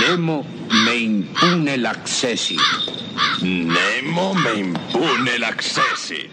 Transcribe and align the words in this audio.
Nemo 0.00 0.44
me 0.84 0.96
impune 0.96 1.76
l'accessi. 1.76 2.56
Nemo 3.42 4.34
me 4.34 4.58
impune 4.58 5.38
l'accessi. 5.38 6.28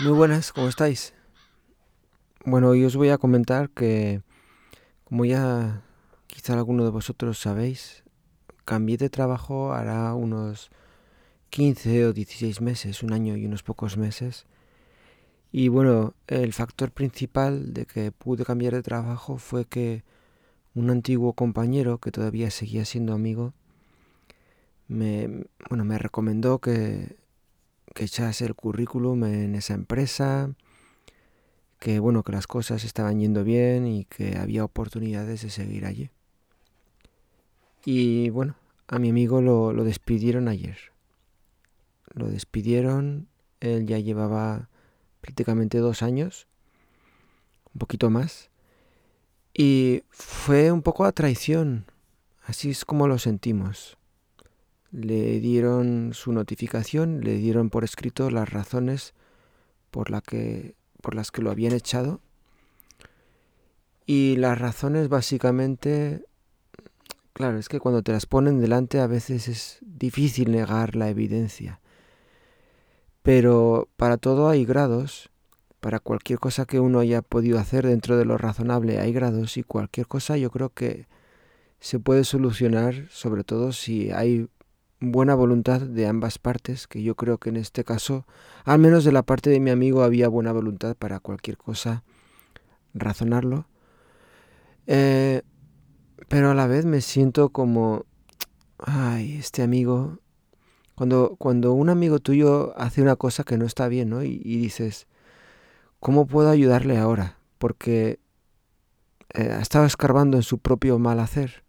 Muy 0.00 0.12
buenas, 0.12 0.52
¿cómo 0.52 0.66
estáis? 0.66 1.14
Bueno, 2.44 2.70
hoy 2.70 2.84
os 2.84 2.96
voy 2.96 3.10
a 3.10 3.18
comentar 3.18 3.70
que, 3.70 4.22
como 5.04 5.24
ya 5.24 5.84
quizá 6.26 6.54
alguno 6.54 6.82
de 6.82 6.90
vosotros 6.90 7.38
sabéis, 7.38 8.02
cambié 8.64 8.96
de 8.96 9.08
trabajo 9.08 9.72
hará 9.72 10.14
unos 10.14 10.70
15 11.50 12.06
o 12.06 12.12
16 12.12 12.60
meses, 12.60 13.04
un 13.04 13.12
año 13.12 13.36
y 13.36 13.46
unos 13.46 13.62
pocos 13.62 13.96
meses. 13.96 14.46
Y 15.52 15.68
bueno, 15.68 16.14
el 16.26 16.52
factor 16.52 16.90
principal 16.90 17.72
de 17.72 17.86
que 17.86 18.10
pude 18.10 18.44
cambiar 18.44 18.74
de 18.74 18.82
trabajo 18.82 19.38
fue 19.38 19.64
que 19.64 20.02
un 20.74 20.90
antiguo 20.90 21.32
compañero 21.34 21.98
que 21.98 22.10
todavía 22.10 22.50
seguía 22.50 22.84
siendo 22.84 23.14
amigo 23.14 23.52
me, 24.88 25.46
bueno, 25.68 25.84
me 25.84 25.98
recomendó 25.98 26.58
que, 26.58 27.16
que 27.94 28.04
echase 28.04 28.44
el 28.44 28.54
currículum 28.54 29.24
en 29.24 29.54
esa 29.54 29.74
empresa, 29.74 30.54
que 31.78 31.98
bueno, 31.98 32.22
que 32.22 32.32
las 32.32 32.46
cosas 32.46 32.84
estaban 32.84 33.20
yendo 33.20 33.44
bien 33.44 33.86
y 33.86 34.04
que 34.04 34.36
había 34.36 34.64
oportunidades 34.64 35.42
de 35.42 35.50
seguir 35.50 35.86
allí. 35.86 36.10
Y 37.84 38.30
bueno, 38.30 38.56
a 38.88 38.98
mi 38.98 39.10
amigo 39.10 39.40
lo, 39.40 39.72
lo 39.72 39.84
despidieron 39.84 40.48
ayer. 40.48 40.78
Lo 42.14 42.28
despidieron, 42.28 43.28
él 43.60 43.86
ya 43.86 43.98
llevaba 43.98 44.68
prácticamente 45.20 45.78
dos 45.78 46.02
años, 46.02 46.46
un 47.72 47.78
poquito 47.78 48.10
más, 48.10 48.50
y 49.56 50.02
fue 50.10 50.72
un 50.72 50.82
poco 50.82 51.04
a 51.04 51.12
traición, 51.12 51.86
así 52.44 52.70
es 52.70 52.84
como 52.84 53.06
lo 53.06 53.18
sentimos. 53.18 53.96
Le 54.90 55.38
dieron 55.38 56.10
su 56.12 56.32
notificación, 56.32 57.20
le 57.20 57.36
dieron 57.36 57.70
por 57.70 57.84
escrito 57.84 58.30
las 58.30 58.48
razones 58.50 59.14
por, 59.92 60.10
la 60.10 60.20
que, 60.20 60.74
por 61.00 61.14
las 61.14 61.30
que 61.30 61.40
lo 61.40 61.52
habían 61.52 61.72
echado. 61.72 62.20
Y 64.06 64.36
las 64.36 64.58
razones 64.58 65.08
básicamente, 65.08 66.24
claro, 67.32 67.58
es 67.58 67.68
que 67.68 67.78
cuando 67.78 68.02
te 68.02 68.12
las 68.12 68.26
ponen 68.26 68.60
delante 68.60 68.98
a 68.98 69.06
veces 69.06 69.48
es 69.48 69.78
difícil 69.82 70.50
negar 70.50 70.96
la 70.96 71.08
evidencia. 71.10 71.80
Pero 73.22 73.88
para 73.96 74.16
todo 74.16 74.48
hay 74.48 74.64
grados 74.64 75.30
para 75.84 76.00
cualquier 76.00 76.38
cosa 76.38 76.64
que 76.64 76.80
uno 76.80 77.00
haya 77.00 77.20
podido 77.20 77.58
hacer 77.58 77.86
dentro 77.86 78.16
de 78.16 78.24
lo 78.24 78.38
razonable 78.38 79.00
hay 79.00 79.12
grados 79.12 79.58
y 79.58 79.62
cualquier 79.62 80.06
cosa 80.06 80.38
yo 80.38 80.50
creo 80.50 80.70
que 80.70 81.08
se 81.78 81.98
puede 81.98 82.24
solucionar 82.24 83.06
sobre 83.10 83.44
todo 83.44 83.70
si 83.70 84.10
hay 84.10 84.48
buena 85.00 85.34
voluntad 85.34 85.82
de 85.82 86.06
ambas 86.06 86.38
partes, 86.38 86.86
que 86.86 87.02
yo 87.02 87.16
creo 87.16 87.36
que 87.36 87.50
en 87.50 87.58
este 87.58 87.84
caso, 87.84 88.26
al 88.64 88.78
menos 88.78 89.04
de 89.04 89.12
la 89.12 89.24
parte 89.24 89.50
de 89.50 89.60
mi 89.60 89.68
amigo, 89.68 90.04
había 90.04 90.28
buena 90.28 90.52
voluntad 90.52 90.96
para 90.96 91.20
cualquier 91.20 91.58
cosa 91.58 92.02
razonarlo. 92.94 93.66
Eh, 94.86 95.42
pero 96.28 96.50
a 96.50 96.54
la 96.54 96.66
vez 96.66 96.86
me 96.86 97.02
siento 97.02 97.50
como, 97.50 98.06
ay, 98.78 99.34
este 99.34 99.60
amigo, 99.62 100.20
cuando, 100.94 101.36
cuando 101.36 101.74
un 101.74 101.90
amigo 101.90 102.20
tuyo 102.20 102.72
hace 102.78 103.02
una 103.02 103.16
cosa 103.16 103.44
que 103.44 103.58
no 103.58 103.66
está 103.66 103.86
bien, 103.88 104.08
¿no? 104.08 104.22
y 104.22 104.38
dices, 104.38 105.06
¿Cómo 106.04 106.26
puedo 106.26 106.50
ayudarle 106.50 106.98
ahora? 106.98 107.38
Porque 107.56 108.20
eh, 109.32 109.52
ha 109.52 109.62
estado 109.62 109.86
escarbando 109.86 110.36
en 110.36 110.42
su 110.42 110.58
propio 110.58 110.98
mal 110.98 111.18
hacer. 111.18 111.64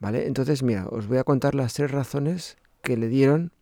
¿Vale? 0.00 0.26
Entonces, 0.26 0.64
mira, 0.64 0.88
os 0.88 1.06
voy 1.06 1.18
a 1.18 1.22
contar 1.22 1.54
las 1.54 1.72
tres 1.72 1.92
razones 1.92 2.56
que 2.82 2.96
le 2.96 3.06
dieron 3.06 3.52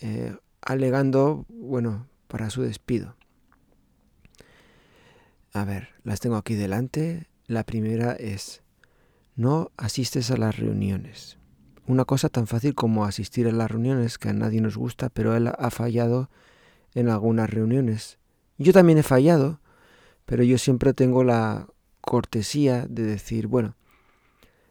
eh, 0.00 0.34
alegando, 0.62 1.44
bueno, 1.50 2.06
para 2.28 2.48
su 2.48 2.62
despido. 2.62 3.14
A 5.52 5.66
ver, 5.66 5.90
las 6.02 6.20
tengo 6.20 6.36
aquí 6.36 6.54
delante. 6.54 7.28
La 7.46 7.64
primera 7.64 8.12
es, 8.12 8.62
no 9.36 9.70
asistes 9.76 10.30
a 10.30 10.38
las 10.38 10.56
reuniones. 10.56 11.36
Una 11.86 12.06
cosa 12.06 12.30
tan 12.30 12.46
fácil 12.46 12.74
como 12.74 13.04
asistir 13.04 13.46
a 13.48 13.52
las 13.52 13.70
reuniones 13.70 14.16
que 14.16 14.30
a 14.30 14.32
nadie 14.32 14.62
nos 14.62 14.78
gusta, 14.78 15.10
pero 15.10 15.36
él 15.36 15.48
ha 15.48 15.70
fallado 15.70 16.30
en 16.94 17.10
algunas 17.10 17.50
reuniones 17.50 18.18
yo 18.58 18.72
también 18.72 18.98
he 18.98 19.02
fallado, 19.02 19.60
pero 20.26 20.42
yo 20.42 20.58
siempre 20.58 20.94
tengo 20.94 21.24
la 21.24 21.68
cortesía 22.00 22.86
de 22.88 23.02
decir, 23.02 23.46
bueno, 23.46 23.76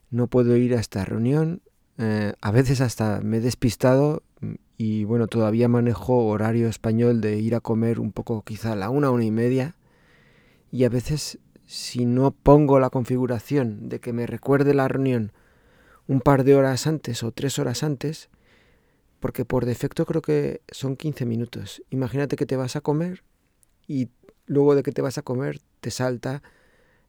no 0.10 0.28
puedo 0.28 0.56
ir 0.58 0.76
a 0.76 0.80
esta 0.80 1.06
reunión, 1.06 1.62
eh, 1.98 2.34
a 2.42 2.52
veces 2.52 2.82
hasta 2.82 3.22
me 3.22 3.38
he 3.38 3.42
despistado 3.42 4.24
y 4.78 5.04
bueno, 5.04 5.28
todavía 5.28 5.68
manejo 5.68 6.26
horario 6.26 6.68
español 6.68 7.22
de 7.22 7.38
ir 7.38 7.56
a 7.56 7.62
comer 7.62 8.00
un 8.00 8.12
poco 8.12 8.44
quizá 8.44 8.74
a 8.74 8.76
la 8.76 8.90
una, 8.90 9.12
una 9.12 9.24
y 9.24 9.32
media 9.32 9.76
y 10.72 10.84
a 10.86 10.90
veces 10.90 11.40
si 11.66 12.06
no 12.06 12.32
pongo 12.32 12.80
la 12.80 12.90
configuración 12.90 13.88
de 13.88 14.00
que 14.00 14.14
me 14.14 14.26
recuerde 14.26 14.74
la 14.74 14.88
reunión 14.88 15.32
un 16.08 16.20
par 16.20 16.44
de 16.44 16.56
horas 16.56 16.88
antes 16.88 17.24
o 17.24 17.32
tres 17.32 17.60
horas 17.60 17.84
antes, 17.84 18.30
porque 19.20 19.46
por 19.46 19.66
defecto 19.66 20.06
creo 20.06 20.22
que 20.22 20.62
son 20.70 20.98
15 20.98 21.26
minutos. 21.26 21.84
Imagínate 21.90 22.36
que 22.36 22.46
te 22.46 22.58
vas 22.58 22.76
a 22.76 22.82
comer 22.82 23.24
y 23.92 24.10
luego 24.46 24.76
de 24.76 24.84
que 24.84 24.92
te 24.92 25.02
vas 25.02 25.18
a 25.18 25.22
comer 25.22 25.60
te 25.82 25.92
salta 25.92 26.42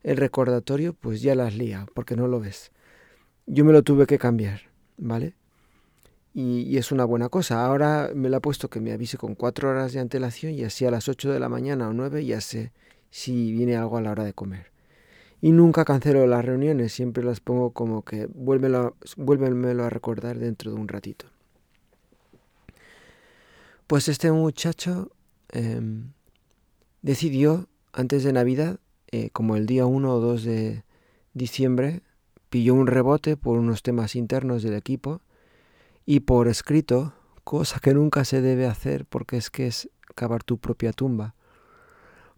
el 0.03 0.16
recordatorio, 0.16 0.94
pues 0.94 1.22
ya 1.22 1.34
las 1.34 1.54
lía, 1.54 1.87
porque 1.94 2.16
no 2.16 2.26
lo 2.26 2.41
ves. 2.41 2.72
Yo 3.47 3.65
me 3.65 3.72
lo 3.72 3.82
tuve 3.82 4.06
que 4.06 4.19
cambiar, 4.19 4.62
¿vale? 4.97 5.34
Y, 6.34 6.76
es 6.76 6.91
una 6.91 7.04
buena 7.04 7.28
cosa. 7.28 7.65
Ahora 7.65 8.10
me 8.15 8.31
lo 8.31 8.38
ha 8.38 8.41
puesto 8.41 8.69
que 8.69 8.81
me 8.81 8.93
avise 8.93 9.19
con 9.19 9.34
cuatro 9.34 9.70
horas 9.70 9.93
de 9.93 10.00
antelación 10.00 10.54
y 10.54 10.65
así 10.65 10.84
a 10.87 10.91
las 10.91 11.09
ocho 11.09 11.31
de 11.31 11.38
la 11.38 11.48
mañana 11.48 11.88
o 11.88 11.93
nueve 11.93 12.25
ya 12.25 12.41
sé 12.41 12.72
si 13.10 13.53
viene 13.53 13.76
algo 13.76 13.99
a 13.99 14.00
la 14.00 14.10
hora 14.10 14.25
de 14.25 14.32
comer. 14.32 14.72
Y 15.41 15.53
nunca 15.53 15.84
cancelo 15.84 16.26
las 16.26 16.44
reuniones, 16.44 16.93
siempre 16.93 17.22
las 17.22 17.41
pongo 17.41 17.72
como 17.72 18.03
que 18.03 18.26
vuélvemelo 18.26 19.84
a 19.84 19.91
recordar 19.91 20.38
dentro 20.38 20.72
de 20.72 20.81
un 20.81 20.88
ratito. 20.88 21.26
Pues 23.87 24.09
este 24.09 24.32
muchacho 24.32 25.10
em, 25.50 26.12
decidió 27.02 27.68
antes 27.92 28.24
de 28.24 28.32
Navidad, 28.32 28.80
eh, 29.10 29.30
como 29.30 29.56
el 29.56 29.66
día 29.66 29.86
1 29.86 30.14
o 30.14 30.20
2 30.20 30.44
de 30.44 30.84
diciembre, 31.34 32.02
pilló 32.48 32.74
un 32.74 32.86
rebote 32.86 33.36
por 33.36 33.58
unos 33.58 33.82
temas 33.82 34.16
internos 34.16 34.62
del 34.62 34.74
equipo 34.74 35.20
y 36.06 36.20
por 36.20 36.48
escrito, 36.48 37.14
cosa 37.44 37.80
que 37.80 37.94
nunca 37.94 38.24
se 38.24 38.40
debe 38.40 38.66
hacer 38.66 39.04
porque 39.04 39.36
es 39.36 39.50
que 39.50 39.66
es 39.66 39.90
cavar 40.14 40.42
tu 40.42 40.58
propia 40.58 40.92
tumba. 40.92 41.34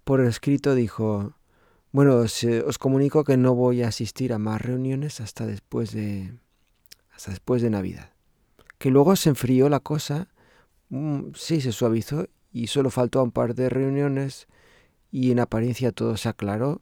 Por 0.04 0.20
escrito 0.20 0.75
dijo, 0.75 1.34
bueno, 1.92 2.16
os, 2.16 2.44
os 2.44 2.78
comunico 2.78 3.25
que 3.25 3.36
no 3.36 3.54
voy 3.54 3.82
a 3.82 3.88
asistir 3.88 4.32
a 4.32 4.38
más 4.38 4.60
reuniones 4.60 5.20
hasta 5.20 5.46
después 5.46 5.92
de 5.92 6.34
hasta 7.14 7.31
después 7.31 7.62
de 7.62 7.70
Navidad. 7.70 8.10
Que 8.78 8.91
luego 8.91 9.14
se 9.14 9.28
enfrió 9.28 9.69
la 9.69 9.81
cosa, 9.81 10.28
mm, 10.88 11.32
sí 11.34 11.60
se 11.60 11.72
suavizó 11.72 12.26
y 12.52 12.66
solo 12.66 12.91
faltó 12.91 13.22
un 13.22 13.31
par 13.31 13.54
de 13.54 13.69
reuniones 13.69 14.48
y 15.14 15.30
en 15.30 15.38
apariencia 15.38 15.92
todo 15.92 16.16
se 16.16 16.28
aclaró. 16.28 16.80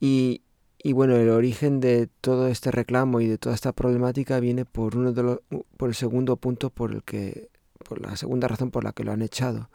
Y, 0.00 0.40
y, 0.82 0.94
bueno, 0.94 1.14
el 1.16 1.28
origen 1.28 1.80
de 1.80 2.06
todo 2.22 2.48
este 2.48 2.70
reclamo 2.70 3.20
y 3.20 3.26
de 3.26 3.36
toda 3.36 3.54
esta 3.54 3.74
problemática 3.74 4.40
viene 4.40 4.64
por 4.64 4.96
uno 4.96 5.12
de 5.12 5.22
los, 5.22 5.40
por 5.76 5.90
el 5.90 5.94
segundo 5.94 6.36
punto 6.38 6.70
por 6.70 6.92
el 6.92 7.02
que, 7.02 7.50
por 7.86 8.00
la 8.00 8.16
segunda 8.16 8.48
razón 8.48 8.70
por 8.70 8.84
la 8.84 8.94
que 8.94 9.04
lo 9.04 9.12
han 9.12 9.20
echado, 9.20 9.68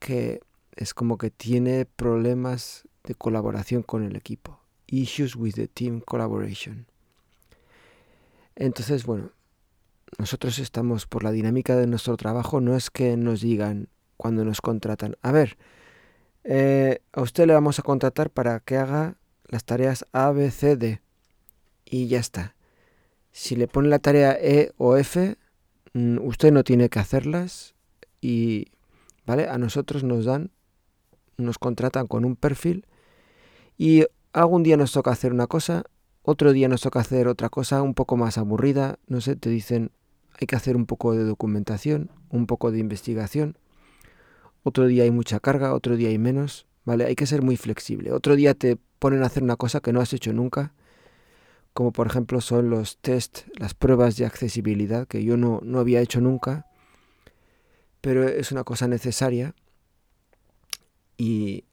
que 0.00 0.40
es 0.74 0.92
como 0.92 1.18
que 1.18 1.30
tiene 1.30 1.86
problemas 1.86 2.88
de 3.04 3.14
colaboración 3.14 3.84
con 3.84 4.02
el 4.02 4.16
equipo, 4.16 4.58
issues 4.88 5.36
with 5.36 5.54
the 5.54 5.68
team 5.68 6.00
collaboration. 6.00 6.88
Entonces, 8.56 9.06
bueno, 9.06 9.30
nosotros 10.18 10.58
estamos 10.58 11.06
por 11.06 11.22
la 11.22 11.30
dinámica 11.30 11.76
de 11.76 11.86
nuestro 11.86 12.16
trabajo, 12.16 12.60
no 12.60 12.74
es 12.74 12.90
que 12.90 13.16
nos 13.16 13.40
digan, 13.40 13.88
cuando 14.20 14.44
nos 14.44 14.60
contratan. 14.60 15.16
A 15.22 15.32
ver, 15.32 15.56
eh, 16.44 17.00
a 17.14 17.22
usted 17.22 17.46
le 17.46 17.54
vamos 17.54 17.78
a 17.78 17.82
contratar 17.82 18.28
para 18.28 18.60
que 18.60 18.76
haga 18.76 19.16
las 19.46 19.64
tareas 19.64 20.04
A, 20.12 20.30
B, 20.30 20.50
C, 20.50 20.76
D. 20.76 21.00
Y 21.86 22.08
ya 22.08 22.18
está. 22.20 22.54
Si 23.32 23.56
le 23.56 23.66
pone 23.66 23.88
la 23.88 23.98
tarea 23.98 24.36
E 24.38 24.72
o 24.76 24.98
F, 24.98 25.38
mm, 25.94 26.18
usted 26.20 26.52
no 26.52 26.64
tiene 26.64 26.90
que 26.90 26.98
hacerlas 26.98 27.74
y, 28.20 28.66
¿vale? 29.24 29.48
A 29.48 29.56
nosotros 29.56 30.04
nos 30.04 30.26
dan, 30.26 30.50
nos 31.38 31.56
contratan 31.58 32.06
con 32.06 32.26
un 32.26 32.36
perfil 32.36 32.84
y 33.78 34.04
algún 34.34 34.62
día 34.62 34.76
nos 34.76 34.92
toca 34.92 35.12
hacer 35.12 35.32
una 35.32 35.46
cosa, 35.46 35.84
otro 36.22 36.52
día 36.52 36.68
nos 36.68 36.82
toca 36.82 37.00
hacer 37.00 37.26
otra 37.26 37.48
cosa 37.48 37.80
un 37.80 37.94
poco 37.94 38.18
más 38.18 38.36
aburrida, 38.36 38.98
no 39.06 39.22
sé, 39.22 39.34
te 39.34 39.48
dicen 39.48 39.92
hay 40.38 40.46
que 40.46 40.56
hacer 40.56 40.76
un 40.76 40.84
poco 40.84 41.14
de 41.14 41.24
documentación, 41.24 42.10
un 42.28 42.46
poco 42.46 42.70
de 42.70 42.80
investigación. 42.80 43.56
Otro 44.62 44.86
día 44.86 45.04
hay 45.04 45.10
mucha 45.10 45.40
carga, 45.40 45.74
otro 45.74 45.96
día 45.96 46.08
hay 46.08 46.18
menos. 46.18 46.66
¿vale? 46.84 47.04
Hay 47.04 47.14
que 47.14 47.26
ser 47.26 47.42
muy 47.42 47.56
flexible. 47.56 48.12
Otro 48.12 48.36
día 48.36 48.54
te 48.54 48.76
ponen 48.98 49.22
a 49.22 49.26
hacer 49.26 49.42
una 49.42 49.56
cosa 49.56 49.80
que 49.80 49.92
no 49.92 50.00
has 50.00 50.12
hecho 50.12 50.32
nunca, 50.32 50.72
como 51.72 51.92
por 51.92 52.06
ejemplo 52.06 52.40
son 52.40 52.70
los 52.70 52.98
test, 52.98 53.42
las 53.58 53.74
pruebas 53.74 54.16
de 54.16 54.26
accesibilidad, 54.26 55.06
que 55.06 55.24
yo 55.24 55.36
no, 55.36 55.60
no 55.62 55.78
había 55.78 56.00
hecho 56.00 56.20
nunca, 56.20 56.66
pero 58.00 58.26
es 58.26 58.50
una 58.52 58.64
cosa 58.64 58.88
necesaria 58.88 59.54
y 61.16 61.64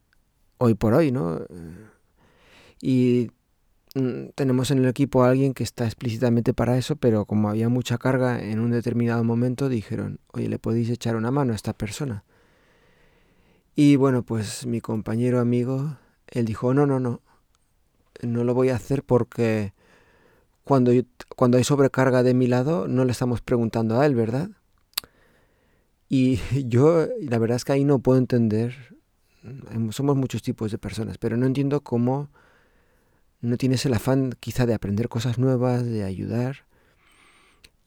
hoy 0.57 0.75
por 0.75 0.93
hoy, 0.93 1.11
¿no? 1.11 1.41
Y 2.79 3.31
mm, 3.95 4.29
tenemos 4.35 4.71
en 4.71 4.79
el 4.79 4.85
equipo 4.85 5.23
a 5.23 5.29
alguien 5.29 5.53
que 5.53 5.63
está 5.63 5.85
explícitamente 5.85 6.53
para 6.53 6.77
eso, 6.77 6.95
pero 6.95 7.25
como 7.25 7.49
había 7.49 7.69
mucha 7.69 7.97
carga 7.97 8.41
en 8.43 8.59
un 8.59 8.71
determinado 8.71 9.23
momento, 9.23 9.67
dijeron, 9.67 10.19
oye, 10.27 10.47
¿le 10.47 10.59
podéis 10.59 10.89
echar 10.89 11.15
una 11.15 11.31
mano 11.31 11.53
a 11.53 11.55
esta 11.55 11.73
persona? 11.73 12.23
Y 13.79 13.95
bueno, 13.95 14.23
pues 14.23 14.65
mi 14.65 14.81
compañero 14.81 15.39
amigo, 15.39 15.97
él 16.29 16.45
dijo, 16.45 16.73
no, 16.73 16.87
no, 16.87 16.99
no, 16.99 17.21
no 18.23 18.43
lo 18.43 18.55
voy 18.55 18.69
a 18.69 18.75
hacer 18.75 19.03
porque 19.03 19.71
cuando, 20.63 20.91
cuando 21.35 21.59
hay 21.59 21.63
sobrecarga 21.63 22.23
de 22.23 22.33
mi 22.33 22.47
lado 22.47 22.87
no 22.87 23.05
le 23.05 23.11
estamos 23.11 23.41
preguntando 23.41 23.99
a 23.99 24.07
él, 24.07 24.15
¿verdad? 24.15 24.49
Y 26.09 26.39
yo, 26.65 27.07
la 27.21 27.37
verdad 27.37 27.57
es 27.57 27.65
que 27.65 27.73
ahí 27.73 27.83
no 27.83 27.99
puedo 27.99 28.17
entender, 28.17 28.95
somos 29.91 30.17
muchos 30.17 30.41
tipos 30.41 30.71
de 30.71 30.79
personas, 30.79 31.19
pero 31.19 31.37
no 31.37 31.45
entiendo 31.45 31.81
cómo 31.81 32.31
no 33.41 33.57
tienes 33.57 33.85
el 33.85 33.93
afán 33.93 34.33
quizá 34.39 34.65
de 34.65 34.73
aprender 34.73 35.07
cosas 35.07 35.37
nuevas, 35.37 35.85
de 35.85 36.03
ayudar. 36.03 36.65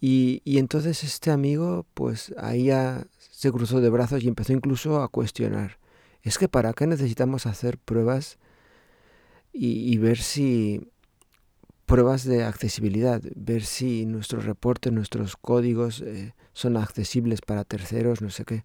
Y, 0.01 0.41
y 0.45 0.59
entonces 0.59 1.03
este 1.03 1.33
amigo, 1.33 1.85
pues 1.95 2.33
ahí 2.39 2.67
ya 2.67 3.09
se 3.19 3.51
cruzó 3.51 3.81
de 3.81 3.91
brazos 3.91 4.23
y 4.23 4.29
empezó 4.29 4.53
incluso 4.53 5.03
a 5.03 5.09
cuestionar. 5.09 5.80
Es 6.23 6.39
que 6.39 6.49
para 6.49 6.73
qué 6.73 6.87
necesitamos 6.87 7.47
hacer 7.47 7.79
pruebas 7.79 8.39
y, 9.53 9.97
ver 9.99 10.19
si 10.19 10.89
pruebas 11.87 12.25
de 12.25 12.45
accesibilidad, 12.45 13.21
ver 13.35 13.65
si 13.65 14.07
nuestros 14.07 14.45
reportes, 14.45 14.93
nuestros 14.93 15.37
códigos 15.37 16.03
eh, 16.03 16.35
son 16.53 16.77
accesibles 16.77 17.41
para 17.41 17.65
terceros, 17.65 18.23
no 18.23 18.31
sé 18.31 18.45
qué. 18.45 18.65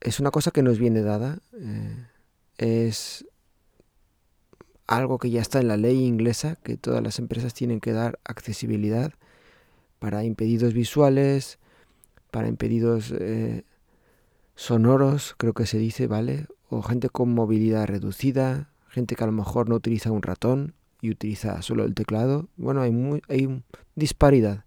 Es 0.00 0.20
una 0.20 0.30
cosa 0.30 0.50
que 0.50 0.62
nos 0.62 0.78
viene 0.78 1.02
dada, 1.02 1.40
eh, 1.58 2.06
es 2.58 3.26
algo 4.86 5.18
que 5.18 5.30
ya 5.30 5.40
está 5.40 5.60
en 5.60 5.68
la 5.68 5.76
ley 5.76 6.04
inglesa, 6.04 6.56
que 6.62 6.76
todas 6.76 7.02
las 7.02 7.18
empresas 7.18 7.54
tienen 7.54 7.80
que 7.80 7.92
dar 7.92 8.18
accesibilidad 8.24 9.12
para 9.98 10.24
impedidos 10.24 10.74
visuales, 10.74 11.58
para 12.30 12.48
impedidos 12.48 13.12
eh, 13.18 13.64
sonoros, 14.54 15.34
creo 15.38 15.52
que 15.52 15.66
se 15.66 15.78
dice, 15.78 16.06
¿vale? 16.06 16.46
O 16.68 16.82
gente 16.82 17.08
con 17.08 17.34
movilidad 17.34 17.86
reducida, 17.86 18.70
gente 18.88 19.16
que 19.16 19.24
a 19.24 19.26
lo 19.26 19.32
mejor 19.32 19.68
no 19.68 19.76
utiliza 19.76 20.10
un 20.10 20.22
ratón 20.22 20.74
y 21.00 21.10
utiliza 21.10 21.60
solo 21.62 21.84
el 21.84 21.94
teclado. 21.94 22.48
Bueno, 22.56 22.80
hay, 22.80 23.20
hay 23.28 23.62
disparidad. 23.94 24.64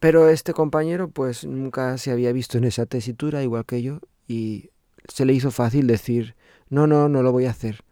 Pero 0.00 0.28
este 0.28 0.52
compañero 0.52 1.08
pues 1.08 1.44
nunca 1.44 1.96
se 1.98 2.10
había 2.10 2.32
visto 2.32 2.58
en 2.58 2.64
esa 2.64 2.86
tesitura, 2.86 3.42
igual 3.42 3.64
que 3.64 3.82
yo, 3.82 4.00
y 4.28 4.70
se 5.08 5.24
le 5.24 5.32
hizo 5.32 5.50
fácil 5.50 5.86
decir, 5.86 6.34
no, 6.68 6.86
no, 6.86 7.08
no 7.08 7.22
lo 7.22 7.32
voy 7.32 7.46
a 7.46 7.50
hacer. 7.50 7.84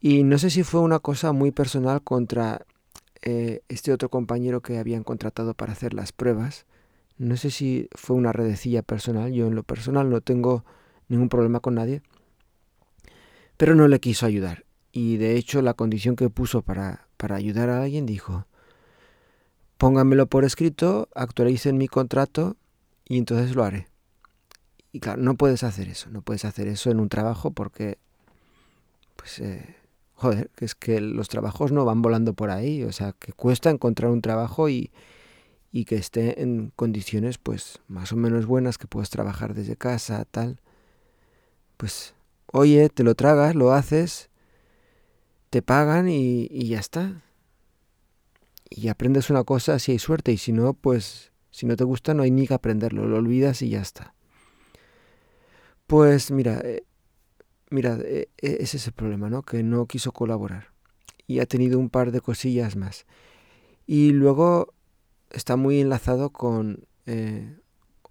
Y 0.00 0.24
no 0.24 0.38
sé 0.38 0.50
si 0.50 0.62
fue 0.62 0.80
una 0.80 0.98
cosa 0.98 1.32
muy 1.32 1.50
personal 1.50 2.02
contra 2.02 2.64
eh, 3.22 3.62
este 3.68 3.92
otro 3.92 4.08
compañero 4.08 4.62
que 4.62 4.78
habían 4.78 5.04
contratado 5.04 5.54
para 5.54 5.72
hacer 5.72 5.92
las 5.92 6.12
pruebas. 6.12 6.64
No 7.20 7.36
sé 7.36 7.50
si 7.50 7.86
fue 7.92 8.16
una 8.16 8.32
redecilla 8.32 8.80
personal. 8.80 9.30
Yo 9.30 9.46
en 9.46 9.54
lo 9.54 9.62
personal 9.62 10.08
no 10.08 10.22
tengo 10.22 10.64
ningún 11.08 11.28
problema 11.28 11.60
con 11.60 11.74
nadie. 11.74 12.00
Pero 13.58 13.74
no 13.74 13.88
le 13.88 14.00
quiso 14.00 14.24
ayudar. 14.24 14.64
Y 14.90 15.18
de 15.18 15.36
hecho 15.36 15.60
la 15.60 15.74
condición 15.74 16.16
que 16.16 16.30
puso 16.30 16.62
para, 16.62 17.08
para 17.18 17.36
ayudar 17.36 17.68
a 17.68 17.82
alguien 17.82 18.06
dijo, 18.06 18.46
pónganmelo 19.76 20.28
por 20.28 20.44
escrito, 20.44 21.10
actualicen 21.14 21.76
mi 21.76 21.88
contrato 21.88 22.56
y 23.04 23.18
entonces 23.18 23.54
lo 23.54 23.64
haré. 23.64 23.86
Y 24.90 25.00
claro, 25.00 25.20
no 25.20 25.34
puedes 25.34 25.62
hacer 25.62 25.88
eso. 25.88 26.08
No 26.08 26.22
puedes 26.22 26.46
hacer 26.46 26.68
eso 26.68 26.90
en 26.90 27.00
un 27.00 27.10
trabajo 27.10 27.50
porque 27.50 27.98
pues 29.16 29.40
eh, 29.40 29.76
joder, 30.14 30.48
que 30.56 30.64
es 30.64 30.74
que 30.74 31.02
los 31.02 31.28
trabajos 31.28 31.70
no 31.70 31.84
van 31.84 32.00
volando 32.00 32.32
por 32.32 32.50
ahí, 32.50 32.82
o 32.82 32.92
sea, 32.92 33.12
que 33.12 33.34
cuesta 33.34 33.68
encontrar 33.68 34.10
un 34.10 34.22
trabajo 34.22 34.70
y, 34.70 34.90
y 35.72 35.84
que 35.84 35.96
esté 35.96 36.42
en 36.42 36.72
condiciones 36.76 37.38
pues 37.38 37.80
más 37.88 38.12
o 38.12 38.16
menos 38.16 38.46
buenas, 38.46 38.78
que 38.78 38.86
puedas 38.86 39.10
trabajar 39.10 39.54
desde 39.54 39.76
casa, 39.76 40.24
tal. 40.24 40.60
Pues, 41.76 42.14
oye, 42.46 42.88
te 42.88 43.04
lo 43.04 43.14
tragas, 43.14 43.54
lo 43.54 43.72
haces, 43.72 44.30
te 45.50 45.62
pagan 45.62 46.08
y, 46.08 46.48
y 46.50 46.68
ya 46.68 46.80
está. 46.80 47.22
Y 48.68 48.88
aprendes 48.88 49.30
una 49.30 49.44
cosa 49.44 49.78
si 49.78 49.92
hay 49.92 49.98
suerte 49.98 50.32
y 50.32 50.38
si 50.38 50.52
no, 50.52 50.74
pues 50.74 51.32
si 51.50 51.66
no 51.66 51.76
te 51.76 51.84
gusta 51.84 52.14
no 52.14 52.22
hay 52.22 52.30
ni 52.30 52.46
que 52.46 52.54
aprenderlo, 52.54 53.06
lo 53.06 53.16
olvidas 53.16 53.62
y 53.62 53.70
ya 53.70 53.80
está. 53.80 54.14
Pues 55.86 56.30
mira, 56.30 56.60
eh, 56.62 56.84
Mira, 57.70 57.96
e, 58.02 58.28
e, 58.38 58.58
ese 58.60 58.76
es 58.78 58.86
el 58.88 58.92
problema, 58.92 59.30
¿no? 59.30 59.42
Que 59.42 59.62
no 59.62 59.86
quiso 59.86 60.12
colaborar. 60.12 60.72
Y 61.26 61.38
ha 61.38 61.46
tenido 61.46 61.78
un 61.78 61.88
par 61.88 62.10
de 62.10 62.20
cosillas 62.20 62.74
más. 62.76 63.06
Y 63.86 64.10
luego 64.10 64.74
está 65.30 65.56
muy 65.56 65.80
enlazado 65.80 66.30
con 66.30 66.84
eh, 67.06 67.56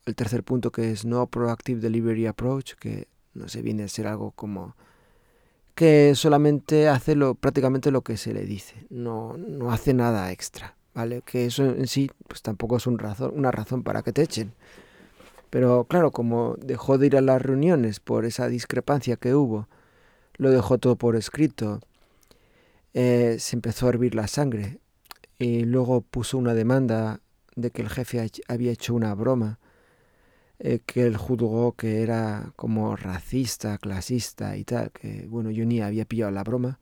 el 0.06 0.16
tercer 0.16 0.44
punto 0.44 0.72
que 0.72 0.92
es 0.92 1.06
No 1.06 1.28
Proactive 1.28 1.82
Delivery 1.82 2.26
Approach, 2.26 2.74
que 2.76 3.08
no 3.34 3.48
sé, 3.48 3.62
viene 3.62 3.84
a 3.84 3.88
ser 3.88 4.08
algo 4.08 4.32
como 4.32 4.76
que 5.76 6.14
solamente 6.16 6.90
hace 6.90 7.16
lo, 7.16 7.36
prácticamente 7.36 7.92
lo 7.92 8.02
que 8.02 8.18
se 8.18 8.34
le 8.34 8.46
dice, 8.46 8.86
no, 8.90 9.38
no 9.38 9.72
hace 9.72 9.94
nada 9.94 10.32
extra, 10.32 10.76
¿vale? 10.94 11.22
Que 11.22 11.46
eso 11.46 11.64
en 11.64 11.88
sí 11.88 12.12
pues 12.28 12.42
tampoco 12.42 12.78
es 12.78 12.88
un 12.88 13.00
razón, 13.00 13.32
una 13.34 13.52
razón 13.52 13.84
para 13.84 14.02
que 14.02 14.12
te 14.12 14.24
echen. 14.24 14.54
Pero 15.50 15.86
claro, 15.86 16.12
como 16.12 16.56
dejó 16.60 16.98
de 16.98 17.08
ir 17.08 17.18
a 17.18 17.22
las 17.22 17.42
reuniones 17.42 18.00
por 18.00 18.26
esa 18.26 18.50
discrepancia 18.50 19.16
que 19.16 19.34
hubo, 19.34 19.68
lo 20.38 20.52
dejó 20.52 20.78
todo 20.78 20.96
por 20.96 21.16
escrito, 21.16 21.80
eh, 22.94 23.38
se 23.40 23.56
empezó 23.56 23.86
a 23.86 23.90
hervir 23.90 24.16
la 24.16 24.28
sangre 24.28 24.80
y 25.40 25.64
luego 25.64 26.02
puso 26.02 26.38
una 26.38 26.54
demanda 26.54 27.22
de 27.56 27.72
que 27.72 27.82
el 27.82 27.90
jefe 27.90 28.30
había 28.48 28.72
hecho 28.72 28.94
una 28.94 29.16
broma, 29.16 29.60
eh, 30.60 30.80
que 30.86 31.04
él 31.04 31.16
juzgó 31.16 31.74
que 31.74 32.02
era 32.04 32.52
como 32.58 32.96
racista, 32.98 33.78
clasista 33.78 34.58
y 34.58 34.66
tal, 34.66 34.92
que 34.92 35.26
bueno, 35.28 35.50
yo 35.52 35.66
ni 35.66 35.82
había 35.82 36.06
pillado 36.06 36.32
la 36.32 36.44
broma. 36.44 36.80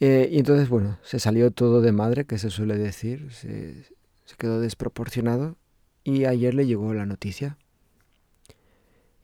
Eh, 0.00 0.28
y 0.32 0.38
entonces, 0.38 0.68
bueno, 0.68 0.98
se 1.02 1.18
salió 1.20 1.50
todo 1.50 1.80
de 1.82 1.92
madre, 1.92 2.24
que 2.26 2.38
se 2.38 2.50
suele 2.50 2.76
decir, 2.78 3.32
se, 3.32 3.84
quedó 4.38 4.60
desproporcionado 4.60 5.56
y 6.04 6.24
ayer 6.24 6.54
le 6.54 6.66
llegó 6.66 6.94
la 6.94 7.06
noticia. 7.06 7.58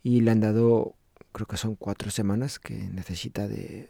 Y 0.03 0.21
le 0.21 0.31
han 0.31 0.41
dado, 0.41 0.95
creo 1.33 1.47
que 1.47 1.57
son 1.57 1.77
cuatro 1.77 2.11
semanas 2.11 2.59
que 2.59 2.75
necesita 2.75 3.49
de 3.49 3.89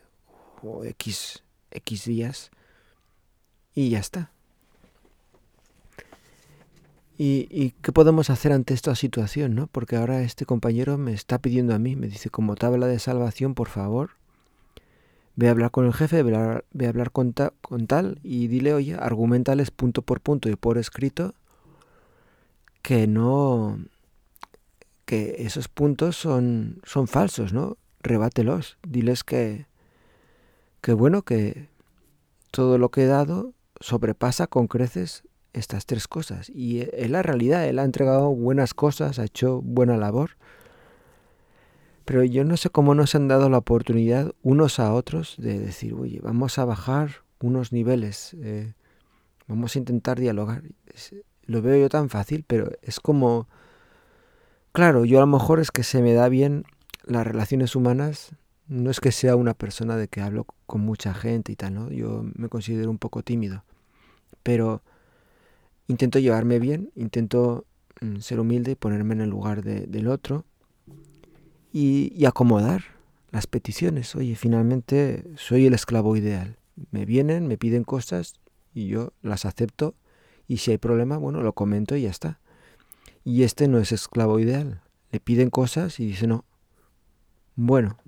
X, 0.85 1.43
X 1.71 2.05
días. 2.05 2.51
Y 3.75 3.91
ya 3.91 3.99
está. 3.99 4.31
¿Y, 7.19 7.47
¿Y, 7.51 7.71
qué 7.83 7.93
podemos 7.93 8.31
hacer 8.31 8.53
ante 8.53 8.75
esta 8.75 8.95
situación? 8.95 9.55
¿no? 9.55 9.67
Porque 9.69 9.97
ahora 9.97 10.23
este 10.23 10.45
compañero 10.45 10.99
me 10.99 11.13
está 11.13 11.39
pidiendo 11.39 11.75
a 11.75 11.79
mí, 11.79 11.95
me 11.95 12.09
dice, 12.09 12.31
como 12.31 12.57
tabla 12.57 12.87
de 12.87 12.99
salvación, 12.99 13.55
por 13.55 13.69
favor, 13.69 14.11
ve 15.37 15.49
a 15.49 15.51
hablar 15.53 15.71
con 15.71 15.87
el 15.87 15.93
jefe, 15.93 16.23
ve 16.23 16.37
a, 16.37 16.89
hablar 16.89 17.11
con, 17.13 17.35
con 17.61 17.87
tal 17.87 18.19
y 18.23 18.49
dile, 18.49 18.75
oye, 18.75 18.95
argumentales 18.95 19.71
punto 19.71 20.03
por 20.03 20.21
punto 20.21 20.49
y 20.49 20.57
por 20.57 20.79
escrito 20.79 21.35
que 22.83 23.07
no 23.07 23.79
que 25.05 25.37
esos 25.39 25.69
puntos 25.69 26.17
son 26.17 26.81
son 26.85 27.07
falsos, 27.09 27.53
¿no? 27.53 27.77
Rebátelos, 28.01 28.79
diles 28.87 29.25
que 29.25 29.67
que 30.81 30.93
bueno, 30.93 31.23
que 31.23 31.69
todo 32.51 32.79
lo 32.79 32.91
que 32.91 33.05
he 33.05 33.07
dado 33.07 33.55
sobrepasa 33.83 34.47
con 34.47 34.67
creces 34.67 35.25
estas 35.53 35.85
tres 35.85 36.09
cosas 36.09 36.49
y 36.49 36.81
es 36.81 37.11
la 37.11 37.23
realidad, 37.23 37.67
él 37.67 37.79
ha 37.79 37.85
entregado 37.85 38.31
buenas 38.31 38.73
cosas, 38.73 39.19
ha 39.19 39.25
hecho 39.25 39.61
buena 39.61 39.99
labor. 39.99 40.31
Pero 42.07 42.25
yo 42.25 42.45
no 42.45 42.57
sé 42.57 42.71
cómo 42.71 42.95
nos 42.95 43.15
han 43.15 43.29
dado 43.29 43.51
la 43.51 43.59
oportunidad 43.59 44.33
unos 44.43 44.81
a 44.81 44.93
otros 44.93 45.37
de 45.39 45.59
decir, 45.59 45.95
oye, 45.95 46.21
vamos 46.21 46.59
a 46.59 46.65
bajar 46.65 47.23
unos 47.41 47.73
niveles, 47.73 48.35
eh, 48.41 48.73
vamos 49.47 49.77
a 49.77 49.79
intentar 49.79 50.19
dialogar 50.19 50.63
lo 51.47 51.63
veo 51.63 51.77
yo 51.77 51.89
tan 51.89 52.09
fácil, 52.09 52.45
pero 52.47 52.73
es 52.83 53.01
como, 53.01 53.49
claro, 54.73 55.05
yo 55.05 55.19
a 55.19 55.21
lo 55.21 55.27
mejor 55.27 55.61
es 55.61 55.71
que 55.71 55.83
se 55.83 56.03
me 56.03 56.15
da 56.15 56.29
bien 56.29 56.65
las 57.05 57.27
relaciones 57.27 57.75
humanas, 57.77 58.31
no 58.69 58.91
es 58.91 59.01
que 59.01 59.13
sea 59.13 59.37
una 59.37 59.55
persona 59.55 59.97
de 59.97 60.09
que 60.09 60.21
hablo 60.21 60.47
con 60.67 60.81
mucha 60.81 61.15
gente 61.15 61.53
y 61.53 61.57
tal, 61.57 61.75
¿no? 61.75 61.91
Yo 61.91 62.25
me 62.35 62.49
considero 62.49 62.91
un 62.91 62.99
poco 62.99 63.23
tímido, 63.23 63.65
pero 64.43 64.83
intento 65.89 66.19
llevarme 66.19 66.59
bien, 66.59 66.91
intento 66.95 67.67
mm, 68.01 68.19
ser 68.19 68.41
humilde 68.41 68.73
y 68.73 68.75
ponerme 68.75 69.15
en 69.15 69.21
el 69.23 69.31
lugar 69.31 69.63
del 69.63 70.09
otro 70.09 70.45
y, 71.73 72.25
acomodar 72.27 72.83
las 73.31 73.47
peticiones. 73.47 74.15
Oye, 74.15 74.37
finalmente 74.37 75.25
soy 75.37 75.67
el 75.67 75.75
esclavo 75.75 76.17
ideal. 76.17 76.59
Me 76.91 77.05
vienen, 77.05 77.47
me 77.49 77.59
piden 77.59 77.85
cosas 77.85 78.35
y 78.75 78.89
yo 78.89 79.13
las 79.23 79.45
acepto 79.45 79.95
y 80.47 80.59
si 80.59 80.71
hay 80.71 80.79
problema, 80.79 81.17
bueno, 81.17 81.43
lo 81.43 81.53
comento 81.53 81.97
y 81.97 82.03
ya 82.03 82.11
está. 82.11 82.41
Y 83.25 83.43
este 83.43 83.69
no 83.69 83.79
es 83.79 83.93
esclavo 83.93 84.39
ideal. 84.39 84.83
Le 85.11 85.21
piden 85.21 85.51
cosas 85.51 86.01
y 86.01 86.07
dice 86.07 86.27
no. 86.27 86.45
Bueno, 87.55 87.99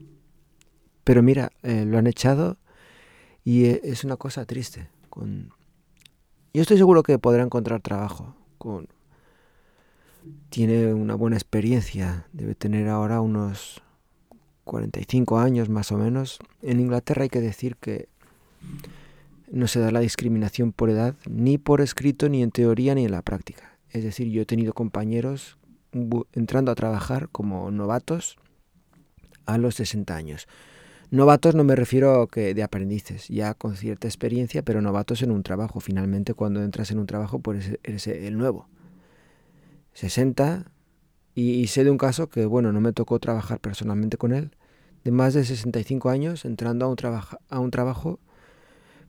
pero 1.04 1.22
mira, 1.22 1.52
eh, 1.62 1.84
lo 1.84 1.98
han 1.98 2.06
echado 2.06 2.56
y 3.44 3.66
eh, 3.66 3.80
es 3.84 4.04
una 4.04 4.16
cosa 4.16 4.46
triste. 4.46 4.88
Con... 5.10 5.50
Yo 6.52 6.62
estoy 6.62 6.78
seguro 6.78 7.02
que 7.02 7.18
podrá 7.18 7.42
encontrar 7.42 7.80
trabajo. 7.80 8.34
Con... 8.58 8.88
Tiene 10.48 10.94
una 10.94 11.14
buena 11.14 11.36
experiencia. 11.36 12.26
Debe 12.32 12.54
tener 12.54 12.88
ahora 12.88 13.20
unos 13.20 13.82
45 14.64 15.38
años 15.38 15.68
más 15.68 15.92
o 15.92 15.98
menos. 15.98 16.38
En 16.62 16.80
Inglaterra 16.80 17.24
hay 17.24 17.28
que 17.28 17.42
decir 17.42 17.76
que 17.76 18.08
no 19.50 19.68
se 19.68 19.80
da 19.80 19.90
la 19.90 20.00
discriminación 20.00 20.72
por 20.72 20.88
edad, 20.88 21.14
ni 21.28 21.58
por 21.58 21.82
escrito, 21.82 22.30
ni 22.30 22.42
en 22.42 22.50
teoría, 22.50 22.94
ni 22.94 23.04
en 23.04 23.12
la 23.12 23.22
práctica. 23.22 23.78
Es 23.90 24.02
decir, 24.02 24.28
yo 24.28 24.42
he 24.42 24.46
tenido 24.46 24.72
compañeros 24.72 25.58
entrando 26.32 26.72
a 26.72 26.74
trabajar 26.74 27.28
como 27.28 27.70
novatos 27.70 28.36
a 29.46 29.58
los 29.58 29.76
60 29.76 30.16
años. 30.16 30.48
Novatos 31.10 31.54
no 31.54 31.64
me 31.64 31.76
refiero 31.76 32.26
que 32.26 32.54
de 32.54 32.62
aprendices, 32.62 33.28
ya 33.28 33.54
con 33.54 33.76
cierta 33.76 34.08
experiencia, 34.08 34.62
pero 34.62 34.80
novatos 34.80 35.22
en 35.22 35.30
un 35.30 35.42
trabajo. 35.42 35.80
Finalmente, 35.80 36.34
cuando 36.34 36.62
entras 36.62 36.90
en 36.90 36.98
un 36.98 37.06
trabajo, 37.06 37.38
pues 37.38 37.78
eres 37.82 38.06
el 38.06 38.36
nuevo. 38.36 38.68
60, 39.92 40.72
y, 41.34 41.66
sé 41.66 41.82
de 41.82 41.90
un 41.90 41.98
caso 41.98 42.28
que, 42.28 42.46
bueno, 42.46 42.72
no 42.72 42.80
me 42.80 42.92
tocó 42.92 43.18
trabajar 43.18 43.58
personalmente 43.60 44.16
con 44.16 44.32
él, 44.32 44.56
de 45.02 45.10
más 45.10 45.34
de 45.34 45.44
65 45.44 46.08
años, 46.10 46.44
entrando 46.44 46.86
a 46.86 46.88
un, 46.88 46.96
a 47.48 47.58
un 47.58 47.70
trabajo, 47.70 48.20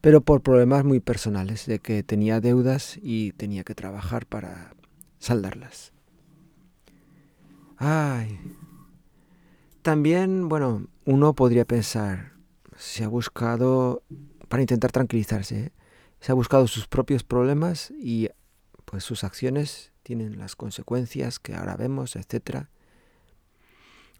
pero 0.02 0.22
por 0.22 0.42
problemas 0.42 0.84
muy 0.84 1.00
personales, 1.00 1.68
de 1.68 1.80
que 1.80 2.02
tenía 2.04 2.42
deudas 2.42 2.98
y 3.02 3.32
tenía 3.34 3.64
que 3.64 3.76
trabajar 3.76 4.26
para 4.26 4.74
saldarlas. 5.20 5.94
Ay, 7.78 8.40
también, 9.84 10.50
bueno, 10.50 10.88
uno 11.06 11.34
podría 11.34 11.66
pensar, 11.66 12.34
se 12.76 13.04
ha 13.04 13.08
buscado, 13.08 14.04
para 14.50 14.62
intentar 14.62 14.92
tranquilizarse, 14.92 15.60
¿eh? 15.60 15.72
se 16.20 16.32
ha 16.32 16.36
buscado 16.36 16.68
sus 16.68 16.88
propios 16.88 17.24
problemas 17.24 17.92
y 17.92 18.30
pues 18.86 19.04
sus 19.04 19.24
acciones 19.24 19.92
tienen 20.04 20.38
las 20.38 20.56
consecuencias 20.56 21.40
que 21.40 21.56
ahora 21.56 21.76
vemos, 21.78 22.16
etc. 22.16 22.68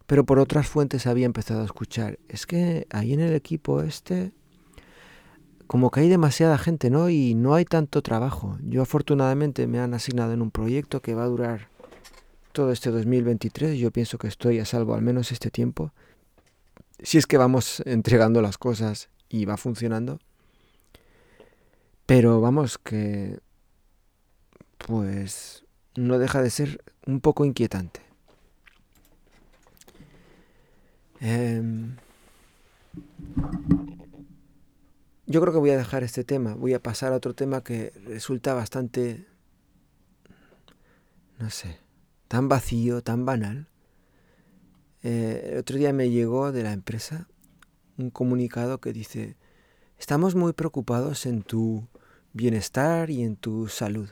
Pero 0.06 0.24
por 0.24 0.38
otras 0.38 0.68
fuentes 0.68 1.06
había 1.06 1.26
empezado 1.26 1.62
a 1.62 1.64
escuchar, 1.64 2.18
es 2.28 2.46
que 2.46 2.86
ahí 2.90 3.12
en 3.12 3.20
el 3.20 3.34
equipo 3.34 3.82
este, 3.82 4.32
como 5.66 5.90
que 5.90 6.00
hay 6.00 6.08
demasiada 6.08 6.58
gente, 6.58 6.90
¿no? 6.90 7.08
Y 7.10 7.34
no 7.34 7.54
hay 7.54 7.64
tanto 7.64 8.02
trabajo. 8.02 8.58
Yo 8.62 8.82
afortunadamente 8.82 9.66
me 9.66 9.80
han 9.80 9.94
asignado 9.94 10.32
en 10.32 10.42
un 10.42 10.50
proyecto 10.50 11.02
que 11.02 11.14
va 11.14 11.24
a 11.24 11.28
durar 11.28 11.68
todo 12.52 12.70
este 12.70 12.90
2023. 12.90 13.78
Yo 13.78 13.90
pienso 13.90 14.18
que 14.18 14.28
estoy 14.28 14.60
a 14.60 14.64
salvo 14.64 14.94
al 14.94 15.02
menos 15.02 15.32
este 15.32 15.50
tiempo. 15.50 15.92
Si 17.00 17.18
es 17.18 17.26
que 17.26 17.36
vamos 17.36 17.82
entregando 17.84 18.40
las 18.42 18.58
cosas 18.58 19.08
y 19.28 19.44
va 19.44 19.56
funcionando. 19.56 20.18
Pero 22.06 22.40
vamos 22.40 22.78
que 22.78 23.40
pues 24.78 25.64
no 25.96 26.18
deja 26.18 26.42
de 26.42 26.50
ser 26.50 26.84
un 27.06 27.20
poco 27.20 27.44
inquietante. 27.44 28.00
Em, 31.20 31.96
yo 35.26 35.40
creo 35.40 35.52
que 35.52 35.58
voy 35.58 35.70
a 35.70 35.76
dejar 35.76 36.04
este 36.04 36.24
tema, 36.24 36.54
voy 36.54 36.74
a 36.74 36.82
pasar 36.82 37.12
a 37.12 37.16
otro 37.16 37.34
tema 37.34 37.64
que 37.64 37.92
resulta 38.04 38.54
bastante, 38.54 39.26
no 41.38 41.50
sé, 41.50 41.78
tan 42.28 42.48
vacío, 42.48 43.02
tan 43.02 43.24
banal. 43.24 43.68
Eh, 45.08 45.50
el 45.52 45.58
otro 45.58 45.78
día 45.78 45.92
me 45.92 46.10
llegó 46.10 46.50
de 46.50 46.64
la 46.64 46.72
empresa 46.72 47.28
un 47.96 48.10
comunicado 48.10 48.80
que 48.80 48.92
dice, 48.92 49.36
estamos 50.00 50.34
muy 50.34 50.52
preocupados 50.52 51.26
en 51.26 51.42
tu 51.42 51.86
bienestar 52.32 53.08
y 53.10 53.22
en 53.22 53.36
tu 53.36 53.68
salud. 53.68 54.08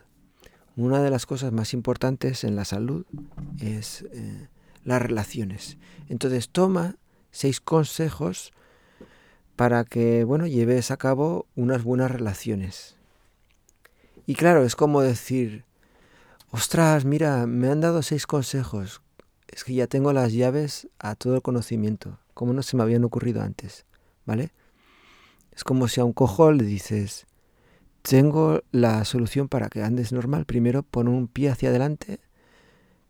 Una 0.76 1.02
de 1.02 1.10
las 1.10 1.26
cosas 1.26 1.50
más 1.50 1.74
importantes 1.74 2.44
en 2.44 2.54
la 2.54 2.64
salud 2.64 3.06
es 3.60 4.02
eh, 4.12 4.46
las 4.84 5.02
relaciones. 5.02 5.78
Entonces 6.08 6.48
toma 6.48 6.94
seis 7.32 7.60
consejos 7.60 8.52
para 9.56 9.82
que, 9.82 10.22
bueno, 10.22 10.46
lleves 10.46 10.92
a 10.92 10.96
cabo 10.96 11.48
unas 11.56 11.82
buenas 11.82 12.12
relaciones. 12.12 12.96
Y 14.26 14.36
claro, 14.36 14.62
es 14.62 14.76
como 14.76 15.02
decir, 15.02 15.64
ostras, 16.52 17.04
mira, 17.04 17.48
me 17.48 17.68
han 17.68 17.80
dado 17.80 18.00
seis 18.00 18.28
consejos. 18.28 19.02
Es 19.54 19.62
que 19.62 19.72
ya 19.72 19.86
tengo 19.86 20.12
las 20.12 20.32
llaves 20.32 20.88
a 20.98 21.14
todo 21.14 21.36
el 21.36 21.42
conocimiento, 21.42 22.18
como 22.34 22.52
no 22.52 22.64
se 22.64 22.76
me 22.76 22.82
habían 22.82 23.04
ocurrido 23.04 23.40
antes, 23.40 23.86
¿vale? 24.26 24.52
Es 25.52 25.62
como 25.62 25.86
si 25.86 26.00
a 26.00 26.04
un 26.04 26.12
cojo 26.12 26.50
le 26.50 26.64
dices, 26.64 27.28
tengo 28.02 28.62
la 28.72 29.04
solución 29.04 29.48
para 29.48 29.68
que 29.68 29.84
andes 29.84 30.10
normal. 30.10 30.44
Primero 30.44 30.82
pon 30.82 31.06
un 31.06 31.28
pie 31.28 31.50
hacia 31.50 31.68
adelante, 31.68 32.18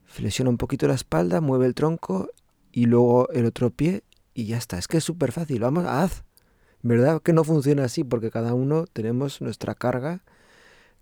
flexiona 0.05 0.51
un 0.51 0.59
poquito 0.59 0.87
la 0.87 0.93
espalda, 0.93 1.41
mueve 1.41 1.65
el 1.65 1.75
tronco 1.75 2.29
y 2.73 2.85
luego 2.85 3.31
el 3.31 3.47
otro 3.47 3.71
pie 3.71 4.05
y 4.35 4.45
ya 4.45 4.59
está. 4.59 4.77
Es 4.77 4.87
que 4.87 4.99
es 4.99 5.05
súper 5.05 5.33
fácil, 5.33 5.61
vamos, 5.61 5.87
haz. 5.87 6.25
¿Verdad 6.83 7.23
que 7.23 7.33
no 7.33 7.45
funciona 7.45 7.85
así? 7.85 8.05
Porque 8.05 8.31
cada 8.31 8.53
uno 8.53 8.85
tenemos 8.85 9.41
nuestra 9.41 9.75
carga. 9.75 10.23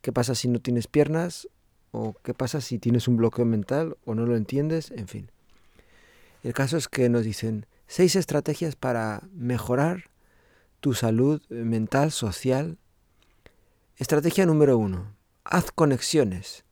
¿Qué 0.02 0.12
pasa 0.12 0.36
si 0.36 0.46
no 0.46 0.60
tienes 0.60 0.86
piernas? 0.86 1.48
O 1.92 2.14
qué 2.24 2.34
pasa 2.34 2.60
si 2.60 2.78
tienes 2.78 3.06
un 3.06 3.16
bloqueo 3.16 3.44
mental 3.44 3.96
o 4.04 4.14
no 4.14 4.26
lo 4.26 4.36
entiendes, 4.36 4.90
en 4.90 5.06
fin. 5.06 5.30
El 6.42 6.54
caso 6.54 6.76
es 6.76 6.88
que 6.88 7.08
nos 7.08 7.24
dicen 7.24 7.66
seis 7.86 8.16
estrategias 8.16 8.74
para 8.74 9.28
mejorar 9.32 10.10
tu 10.80 10.94
salud 10.94 11.40
mental, 11.48 12.10
social. 12.10 12.78
Estrategia 13.96 14.46
número 14.46 14.76
uno. 14.76 15.14
Haz 15.44 15.70
conexiones. 15.70 16.64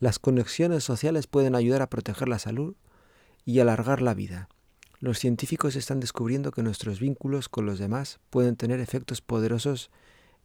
Las 0.00 0.18
conexiones 0.18 0.84
sociales 0.84 1.26
pueden 1.26 1.54
ayudar 1.54 1.82
a 1.82 1.90
proteger 1.90 2.28
la 2.28 2.38
salud 2.38 2.76
y 3.44 3.60
alargar 3.60 4.00
la 4.00 4.14
vida. 4.14 4.48
Los 5.00 5.18
científicos 5.18 5.76
están 5.76 6.00
descubriendo 6.00 6.50
que 6.50 6.62
nuestros 6.62 7.00
vínculos 7.00 7.48
con 7.48 7.66
los 7.66 7.78
demás 7.78 8.20
pueden 8.30 8.56
tener 8.56 8.80
efectos 8.80 9.20
poderosos 9.20 9.90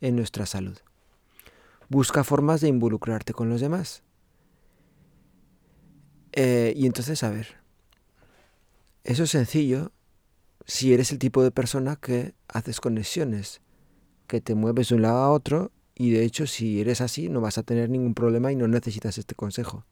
en 0.02 0.16
nuestra 0.16 0.46
salud. 0.46 0.78
Busca 1.88 2.24
formas 2.24 2.62
de 2.62 2.68
involucrarte 2.68 3.34
con 3.34 3.50
los 3.50 3.62
demás. 3.62 4.04
Eh, 6.34 6.74
y 6.76 6.86
entonces, 6.86 7.24
a 7.24 7.30
ver, 7.30 7.48
eso 9.04 9.24
es 9.24 9.30
sencillo 9.30 9.92
si 10.66 10.94
eres 10.94 11.12
el 11.12 11.20
tipo 11.20 11.44
de 11.44 11.52
persona 11.52 11.96
que 11.96 12.34
haces 12.48 12.80
conexiones, 12.80 13.62
que 14.28 14.42
te 14.42 14.56
mueves 14.56 14.90
de 14.90 14.96
un 14.96 15.02
lado 15.04 15.18
a 15.18 15.32
otro 15.32 15.72
y 15.96 16.12
de 16.12 16.24
hecho 16.24 16.48
si 16.48 16.82
eres 16.82 17.02
así 17.02 17.30
no 17.30 17.42
vas 17.42 17.58
a 17.58 17.64
tener 17.64 17.90
ningún 17.90 18.14
problema 18.14 18.52
y 18.52 18.56
no 18.56 18.68
necesitas 18.68 19.18
este 19.18 19.36
consejo. 19.36 19.86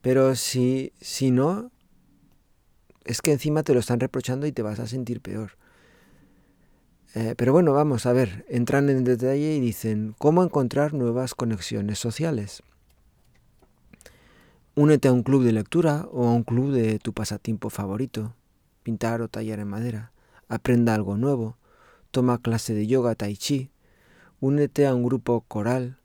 Pero 0.00 0.34
si, 0.34 0.92
si 1.00 1.30
no, 1.30 1.70
es 3.04 3.22
que 3.22 3.32
encima 3.32 3.62
te 3.62 3.74
lo 3.74 3.80
están 3.80 4.00
reprochando 4.00 4.46
y 4.46 4.52
te 4.52 4.62
vas 4.62 4.80
a 4.80 4.86
sentir 4.86 5.20
peor. 5.20 5.52
Eh, 7.14 7.34
pero 7.36 7.52
bueno, 7.52 7.72
vamos 7.72 8.06
a 8.06 8.12
ver, 8.12 8.44
entran 8.48 8.88
en 8.88 9.04
detalle 9.04 9.54
y 9.54 9.60
dicen, 9.60 10.14
¿cómo 10.18 10.42
encontrar 10.42 10.94
nuevas 10.94 11.34
conexiones 11.34 11.98
sociales? 11.98 12.62
Únete 14.76 15.06
a 15.06 15.12
un 15.12 15.22
club 15.22 15.44
de 15.44 15.52
lectura 15.52 16.08
o 16.10 16.26
a 16.26 16.32
un 16.32 16.42
club 16.42 16.72
de 16.72 16.98
tu 16.98 17.12
pasatiempo 17.12 17.70
favorito, 17.70 18.34
pintar 18.82 19.22
o 19.22 19.28
tallar 19.28 19.60
en 19.60 19.68
madera. 19.68 20.10
Aprenda 20.48 20.96
algo 20.96 21.16
nuevo. 21.16 21.56
Toma 22.10 22.38
clase 22.38 22.74
de 22.74 22.88
yoga, 22.88 23.14
tai 23.14 23.36
chi. 23.36 23.70
Únete 24.40 24.88
a 24.88 24.94
un 24.96 25.04
grupo 25.04 25.42
coral 25.42 25.98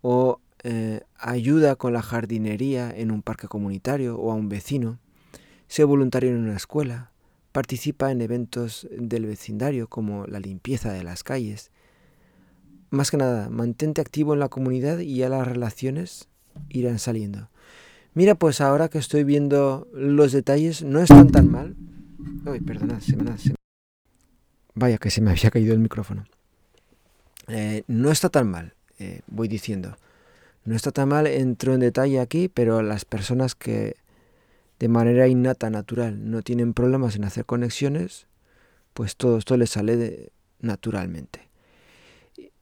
o 0.00 0.40
eh, 0.62 1.00
ayuda 1.18 1.74
con 1.74 1.92
la 1.92 2.02
jardinería 2.02 2.88
en 2.94 3.10
un 3.10 3.20
parque 3.20 3.48
comunitario 3.48 4.16
o 4.16 4.30
a 4.30 4.36
un 4.36 4.48
vecino. 4.48 5.00
Sé 5.66 5.82
voluntario 5.82 6.30
en 6.30 6.36
una 6.36 6.54
escuela. 6.56 7.10
Participa 7.50 8.12
en 8.12 8.20
eventos 8.20 8.86
del 8.96 9.26
vecindario 9.26 9.88
como 9.88 10.24
la 10.28 10.38
limpieza 10.38 10.92
de 10.92 11.02
las 11.02 11.24
calles. 11.24 11.72
Más 12.90 13.10
que 13.10 13.16
nada, 13.16 13.50
mantente 13.50 14.00
activo 14.00 14.34
en 14.34 14.38
la 14.38 14.48
comunidad 14.48 15.00
y 15.00 15.16
ya 15.16 15.28
las 15.28 15.48
relaciones 15.48 16.28
irán 16.68 17.00
saliendo. 17.00 17.48
Mira, 18.14 18.36
pues 18.36 18.60
ahora 18.60 18.88
que 18.88 18.98
estoy 18.98 19.24
viendo 19.24 19.88
los 19.92 20.30
detalles, 20.30 20.82
no 20.82 21.00
están 21.00 21.30
tan 21.30 21.50
mal. 21.50 21.74
Ay, 22.46 22.60
perdona, 22.60 23.00
se 23.00 23.16
me, 23.16 23.24
Vaya, 24.74 24.98
que 24.98 25.10
se 25.10 25.20
me 25.20 25.30
había 25.32 25.50
caído 25.50 25.72
el 25.72 25.80
micrófono. 25.80 26.24
Eh, 27.48 27.82
no 27.88 28.10
está 28.10 28.28
tan 28.28 28.48
mal, 28.48 28.74
eh, 28.98 29.20
voy 29.26 29.48
diciendo. 29.48 29.96
No 30.64 30.76
está 30.76 30.92
tan 30.92 31.08
mal, 31.08 31.26
entro 31.26 31.74
en 31.74 31.80
detalle 31.80 32.20
aquí, 32.20 32.48
pero 32.48 32.82
las 32.82 33.04
personas 33.04 33.54
que 33.54 33.96
de 34.78 34.88
manera 34.88 35.26
innata, 35.28 35.68
natural, 35.68 36.30
no 36.30 36.42
tienen 36.42 36.72
problemas 36.72 37.16
en 37.16 37.24
hacer 37.24 37.44
conexiones, 37.44 38.26
pues 38.92 39.16
todo 39.16 39.38
esto 39.38 39.56
les 39.56 39.70
sale 39.70 39.96
de, 39.96 40.32
naturalmente. 40.60 41.48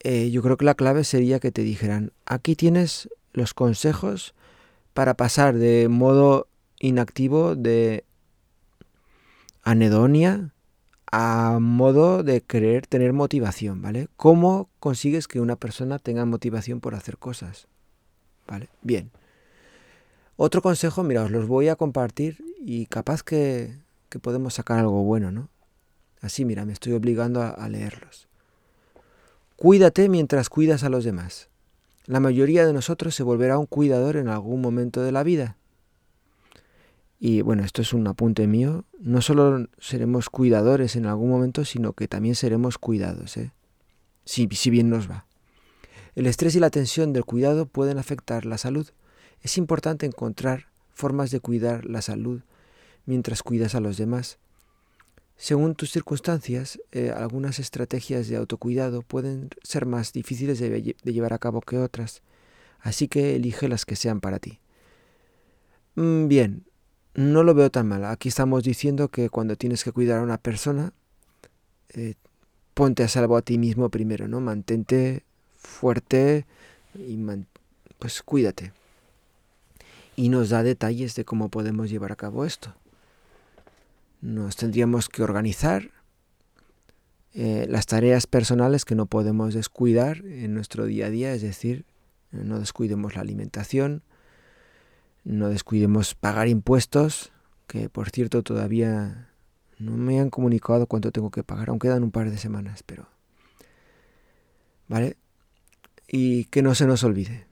Eh, 0.01 0.31
yo 0.31 0.43
creo 0.43 0.57
que 0.57 0.65
la 0.65 0.75
clave 0.75 1.05
sería 1.05 1.41
que 1.41 1.53
te 1.53 1.63
dijeran, 1.63 2.13
aquí 2.27 2.57
tienes 2.57 3.09
los 3.33 3.55
consejos 3.55 4.35
para 4.95 5.15
pasar 5.15 5.55
de 5.55 5.89
modo 5.89 6.49
inactivo 6.79 7.55
de 7.55 8.05
anedonia 9.63 10.53
a 11.11 11.59
modo 11.61 12.23
de 12.23 12.41
querer 12.41 12.87
tener 12.87 13.13
motivación, 13.13 13.83
¿vale? 13.83 14.09
¿Cómo 14.17 14.71
consigues 14.81 15.29
que 15.29 15.41
una 15.41 15.57
persona 15.57 15.99
tenga 15.99 16.25
motivación 16.25 16.81
por 16.81 16.95
hacer 16.95 17.19
cosas? 17.19 17.69
¿Vale? 18.47 18.69
Bien. 18.81 19.11
Otro 20.37 20.63
consejo, 20.63 21.03
mira, 21.03 21.23
os 21.25 21.31
los 21.31 21.47
voy 21.47 21.69
a 21.69 21.77
compartir 21.77 22.43
y 22.59 22.87
capaz 22.87 23.23
que, 23.23 23.77
podemos 24.23 24.55
sacar 24.55 24.79
algo 24.79 25.03
bueno, 25.05 25.31
¿no? 25.31 25.49
Así, 26.23 26.45
mira, 26.45 26.65
me 26.65 26.73
estoy 26.73 26.95
obligando 26.95 27.43
a 27.43 27.69
leerlos. 27.69 28.29
Cuídate 29.57 30.09
mientras 30.09 30.49
cuidas 30.49 30.83
a 30.83 30.89
los 30.89 31.05
demás. 31.05 31.49
La 32.07 32.21
mayoría 32.21 32.67
de 32.67 32.73
nosotros 32.73 33.15
se 33.15 33.23
volverá 33.23 33.59
un 33.59 33.67
cuidador 33.67 34.17
en 34.17 34.29
algún 34.29 34.61
momento 34.61 35.03
de 35.03 35.13
la 35.13 35.23
vida. 35.23 35.57
Y 37.21 37.43
bueno, 37.43 37.63
esto 37.63 37.83
es 37.83 37.93
un 37.93 38.07
apunte 38.09 38.49
mío. 38.49 38.85
No 38.99 39.23
solo 39.23 39.69
seremos 39.79 40.29
cuidadores 40.29 40.97
en 40.97 41.07
algún 41.07 41.31
momento, 41.31 41.65
sino 41.65 41.93
que 41.93 42.09
también 42.09 42.35
seremos 42.35 42.79
cuidados, 42.79 43.37
¿eh? 43.37 43.53
si, 44.25 44.49
si 44.51 44.71
bien 44.71 44.91
nos 44.91 45.09
va. 45.09 45.27
El 46.17 46.27
estrés 46.27 46.57
y 46.57 46.61
la 46.61 46.71
tensión 46.71 47.13
del 47.13 47.25
cuidado 47.25 47.67
pueden 47.67 47.99
afectar 47.99 48.45
la 48.45 48.59
salud. 48.59 48.89
Es 49.41 49.57
importante 49.57 50.05
encontrar 50.05 50.67
formas 50.91 51.31
de 51.31 51.39
cuidar 51.41 51.85
la 51.85 52.03
salud 52.03 52.43
mientras 53.07 53.43
cuidas 53.43 53.75
a 53.77 53.81
los 53.81 53.97
demás. 53.97 54.39
Según 55.37 55.75
tus 55.75 55.91
circunstancias, 55.91 56.81
eh, 56.93 57.11
algunas 57.11 57.59
estrategias 57.59 58.29
de 58.29 58.37
autocuidado 58.37 59.03
pueden 59.03 59.51
ser 59.63 59.87
más 59.87 60.13
difíciles 60.13 60.59
de, 60.61 60.95
llevar 61.05 61.33
a 61.33 61.39
cabo 61.39 61.61
que 61.61 61.79
otras, 61.79 62.23
así 62.81 63.09
que 63.09 63.35
elige 63.35 63.69
las 63.69 63.85
que 63.85 63.97
sean 63.97 64.21
para 64.21 64.39
ti. 64.39 64.61
Mm, 65.97 66.29
bien, 66.29 66.65
no 67.15 67.43
lo 67.43 67.55
veo 67.55 67.71
tan 67.71 67.89
mal. 67.89 68.05
Aquí 68.05 68.29
estamos 68.29 68.63
diciendo 68.63 69.09
que 69.09 69.31
cuando 69.31 69.57
tienes 69.57 69.85
que 69.85 69.93
cuidar 69.93 70.21
a 70.21 70.23
una 70.23 70.39
persona, 70.39 70.93
eh, 71.91 72.15
ponte 72.75 73.03
a 73.03 73.09
salvo 73.09 73.37
a 73.37 73.43
ti 73.43 73.59
mismo 73.59 73.89
primero, 73.89 74.29
¿no? 74.29 74.41
Mantente 74.41 75.25
fuerte 75.57 76.47
y 76.95 77.19
pues 77.99 78.23
cuídate. 78.23 78.73
Y 80.15 80.29
nos 80.29 80.51
da 80.51 80.63
detalles 80.63 81.15
de 81.15 81.25
cómo 81.25 81.49
podemos 81.49 81.91
llevar 81.91 82.13
a 82.13 82.17
cabo 82.17 82.45
esto 82.45 82.75
nos 84.23 84.57
tendríamos 84.57 85.09
que 85.09 85.23
organizar 85.23 85.91
eh, 87.35 87.67
las 87.69 87.87
tareas 87.87 88.27
personales 88.27 88.85
que 88.85 88.95
no 88.95 89.07
podemos 89.07 89.53
descuidar 89.53 90.25
en 90.25 90.55
nuestro 90.55 90.87
día 90.87 91.07
a 91.07 91.11
día, 91.11 91.35
es 91.35 91.43
decir, 91.43 91.85
no 92.31 92.59
descuidemos 92.59 93.15
la 93.17 93.21
alimentación, 93.21 94.03
no 95.25 95.49
descuidemos 95.49 96.15
pagar 96.15 96.49
impuestos, 96.49 97.33
que 97.67 97.89
por 97.89 98.11
cierto 98.11 98.43
todavía 98.43 99.29
no 99.79 99.93
me 99.93 100.21
han 100.21 100.31
comunicado 100.31 100.87
cuánto 100.87 101.11
tengo 101.11 101.31
que 101.31 101.43
pagar, 101.43 101.69
aunque 101.69 101.89
quedan 101.89 102.05
un 102.05 102.11
par 102.11 102.31
de 102.31 102.39
semanas, 102.39 102.83
pero... 102.85 103.09
¿Vale? 104.89 105.17
Y 106.07 106.45
que 106.47 106.63
no 106.63 106.75
se 106.75 106.87
nos 106.87 107.03
olvide. 107.03 107.47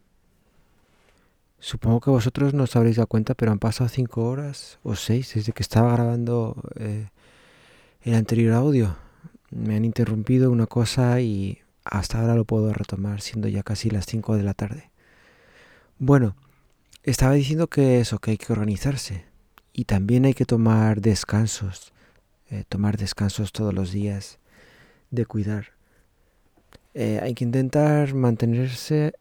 Supongo 1.61 2.00
que 2.00 2.11
vosotros 2.11 2.55
no 2.55 2.64
os 2.64 2.75
habréis 2.75 2.97
dado 2.97 3.07
cuenta, 3.07 3.35
pero 3.35 3.52
han 3.52 3.59
pasado 3.59 3.88
cinco 3.90 4.25
horas 4.25 4.79
o 4.83 4.97
seis 4.97 5.35
desde 5.35 5.52
que 5.52 5.62
estaba 5.62 5.93
grabando 5.93 6.57
eh, 6.77 7.11
el 8.01 8.14
anterior 8.14 8.55
audio. 8.55 8.96
Me 9.51 9.77
han 9.77 9.85
interrumpido 9.85 10.51
una 10.51 10.66
cosa 10.66 11.20
y 11.20 11.59
hasta 11.85 12.18
ahora 12.18 12.35
lo 12.35 12.46
puedo 12.46 12.73
retomar, 12.73 13.20
siendo 13.20 13.46
ya 13.46 13.62
casi 13.62 13.90
las 13.90 14.07
cinco 14.07 14.37
de 14.37 14.42
la 14.42 14.55
tarde. 14.55 14.90
Bueno, 15.99 16.35
estaba 17.03 17.35
diciendo 17.35 17.66
que 17.66 18.01
eso, 18.01 18.20
que 18.20 18.31
hay 18.31 18.38
que 18.38 18.55
organizarse 18.55 19.27
y 19.75 19.85
también 19.85 20.25
hay 20.25 20.33
que 20.33 20.46
tomar 20.46 21.03
descansos, 21.03 21.92
eh, 22.51 22.64
tomar 22.70 22.96
descansos 22.96 23.53
todos 23.53 23.75
los 23.75 23.92
días, 23.92 24.38
de 25.11 25.27
cuidar. 25.27 25.73
Eh, 26.94 27.20
hay 27.23 27.35
que 27.35 27.44
intentar 27.44 28.14
mantenerse 28.14 29.12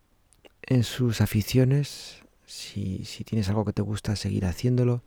en 0.62 0.84
sus 0.84 1.20
aficiones 1.20 2.24
si, 2.50 3.24
tienes 3.26 3.48
algo 3.50 3.64
que 3.64 3.74
te 3.74 3.82
gusta, 3.82 4.16
seguir 4.16 4.46
haciéndolo. 4.46 5.04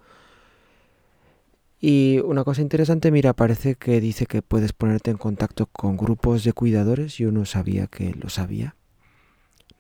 Y 1.81 2.21
una 2.21 2.45
cosa 2.45 2.63
interesante, 2.63 3.11
mira, 3.11 3.33
parece 3.33 3.75
que 3.75 4.01
dice 4.01 4.27
que 4.27 4.41
puedes 4.41 4.73
ponerte 4.73 5.11
en 5.11 5.17
contacto 5.17 5.67
con 5.67 5.97
grupos 5.97 6.45
de 6.45 6.53
cuidadores. 6.53 7.19
Yo 7.19 7.33
no 7.33 7.45
sabía 7.45 7.89
que 7.89 8.15
lo 8.15 8.29
sabía. 8.29 8.77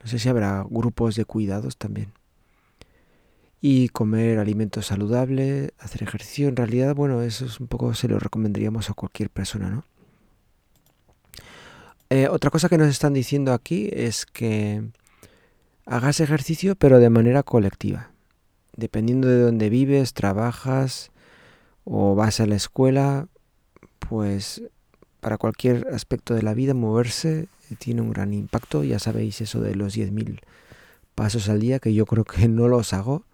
No 0.02 0.08
sé 0.08 0.18
si 0.18 0.28
habrá 0.28 0.66
grupos 0.68 1.14
de 1.14 1.24
cuidados 1.24 1.76
también. 1.76 2.12
Y 3.60 3.90
comer 3.90 4.40
alimentos 4.40 4.86
saludables, 4.86 5.72
hacer 5.78 6.02
ejercicio. 6.02 6.48
En 6.48 6.56
realidad, 6.56 6.96
bueno, 6.96 7.22
eso 7.22 7.44
es 7.44 7.60
un 7.60 7.68
poco, 7.68 7.94
se 7.94 8.08
lo 8.08 8.18
recomendaríamos 8.18 8.90
a 8.90 8.94
cualquier 8.94 9.30
persona, 9.30 9.70
¿no? 9.70 9.84
Eh, 12.10 12.28
otra 12.28 12.50
cosa 12.50 12.68
que 12.68 12.76
nos 12.76 12.88
están 12.88 13.14
diciendo 13.14 13.52
aquí 13.52 13.88
es 13.92 14.26
que 14.26 14.82
hagas 15.86 16.20
ejercicio 16.20 16.74
pero 16.76 16.98
de 16.98 17.10
manera 17.10 17.42
colectiva. 17.42 18.10
Dependiendo 18.76 19.28
de 19.28 19.40
dónde 19.40 19.68
vives, 19.68 20.14
trabajas 20.14 21.10
o 21.84 22.14
vas 22.14 22.40
a 22.40 22.46
la 22.46 22.56
escuela, 22.56 23.28
pues 23.98 24.62
para 25.20 25.38
cualquier 25.38 25.86
aspecto 25.88 26.34
de 26.34 26.42
la 26.42 26.54
vida 26.54 26.74
moverse 26.74 27.48
tiene 27.78 28.00
un 28.00 28.10
gran 28.10 28.32
impacto. 28.32 28.84
Ya 28.84 28.98
sabéis 28.98 29.40
eso 29.40 29.60
de 29.60 29.74
los 29.74 29.96
10.000 29.96 30.40
pasos 31.14 31.48
al 31.48 31.60
día, 31.60 31.78
que 31.78 31.94
yo 31.94 32.06
creo 32.06 32.24
que 32.24 32.48
no 32.48 32.68
los 32.68 32.92
hago. 32.92 33.24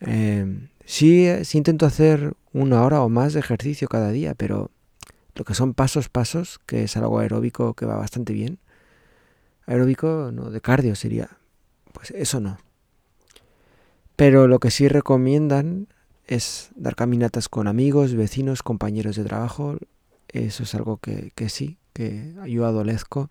Eh, 0.00 0.68
sí, 0.84 1.28
sí 1.44 1.58
intento 1.58 1.86
hacer 1.86 2.34
una 2.52 2.82
hora 2.82 3.02
o 3.02 3.08
más 3.08 3.32
de 3.32 3.40
ejercicio 3.40 3.88
cada 3.88 4.10
día, 4.10 4.34
pero 4.34 4.70
lo 5.34 5.44
que 5.44 5.54
son 5.54 5.74
pasos, 5.74 6.08
pasos, 6.08 6.58
que 6.66 6.84
es 6.84 6.96
algo 6.96 7.18
aeróbico 7.18 7.74
que 7.74 7.86
va 7.86 7.96
bastante 7.96 8.32
bien, 8.32 8.58
aeróbico, 9.66 10.30
no, 10.32 10.50
de 10.50 10.60
cardio 10.60 10.94
sería. 10.94 11.30
Pues 11.92 12.10
eso 12.10 12.40
no. 12.40 12.58
Pero 14.16 14.46
lo 14.46 14.58
que 14.58 14.70
sí 14.70 14.88
recomiendan 14.88 15.88
es 16.26 16.70
dar 16.76 16.94
caminatas 16.94 17.48
con 17.48 17.66
amigos, 17.66 18.14
vecinos, 18.14 18.62
compañeros 18.62 19.16
de 19.16 19.24
trabajo. 19.24 19.76
Eso 20.28 20.62
es 20.62 20.74
algo 20.74 20.98
que, 20.98 21.32
sí, 21.48 21.78
que 21.92 22.34
yo 22.46 22.66
adolezco. 22.66 23.30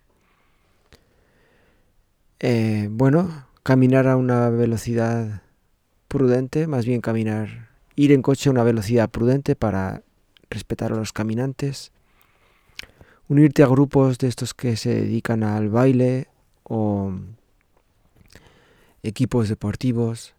Eh, 2.40 2.88
bueno, 2.90 3.46
caminar 3.62 4.08
a 4.08 4.16
una 4.16 4.50
velocidad 4.50 5.42
prudente, 6.08 6.66
más 6.66 6.84
bien 6.84 7.00
caminar, 7.00 7.70
ir 7.96 8.12
en 8.12 8.22
coche 8.22 8.48
a 8.48 8.52
una 8.52 8.64
velocidad 8.64 9.08
prudente 9.10 9.56
para 9.56 10.02
respetar 10.50 10.92
a 10.92 10.96
los 10.96 11.12
caminantes 11.12 11.92
unirte 13.32 13.62
a 13.62 13.66
grupos 13.66 14.18
de 14.18 14.28
estos 14.28 14.52
que 14.52 14.76
se 14.76 14.94
dedican 14.94 15.42
al 15.42 15.70
baile 15.70 16.28
o 16.64 17.12
equipos 19.02 19.48
deportivos, 19.48 20.34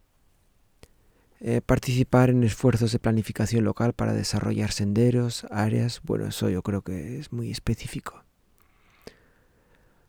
eh, 1.42 1.62
participar 1.66 2.30
en 2.30 2.44
esfuerzos 2.44 2.92
de 2.92 3.00
planificación 3.00 3.64
local 3.64 3.94
para 3.94 4.14
desarrollar 4.14 4.72
senderos, 4.72 5.48
áreas, 5.50 6.02
bueno, 6.04 6.28
eso 6.28 6.50
yo 6.50 6.62
creo 6.62 6.84
que 6.84 7.18
es 7.18 7.34
muy 7.34 7.50
específico. 7.50 8.24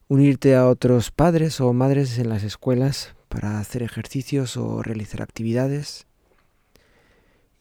Unirte 0.09 0.55
a 0.55 0.69
otros 0.69 1.11
padres 1.11 1.63
o 1.63 1.73
madres 1.73 2.19
en 2.19 2.29
las 2.29 2.43
escuelas 2.43 3.15
para 3.31 3.61
hacer 3.61 3.83
ejercicios 3.83 4.59
o 4.59 4.83
realizar 4.83 5.23
actividades. 5.23 6.07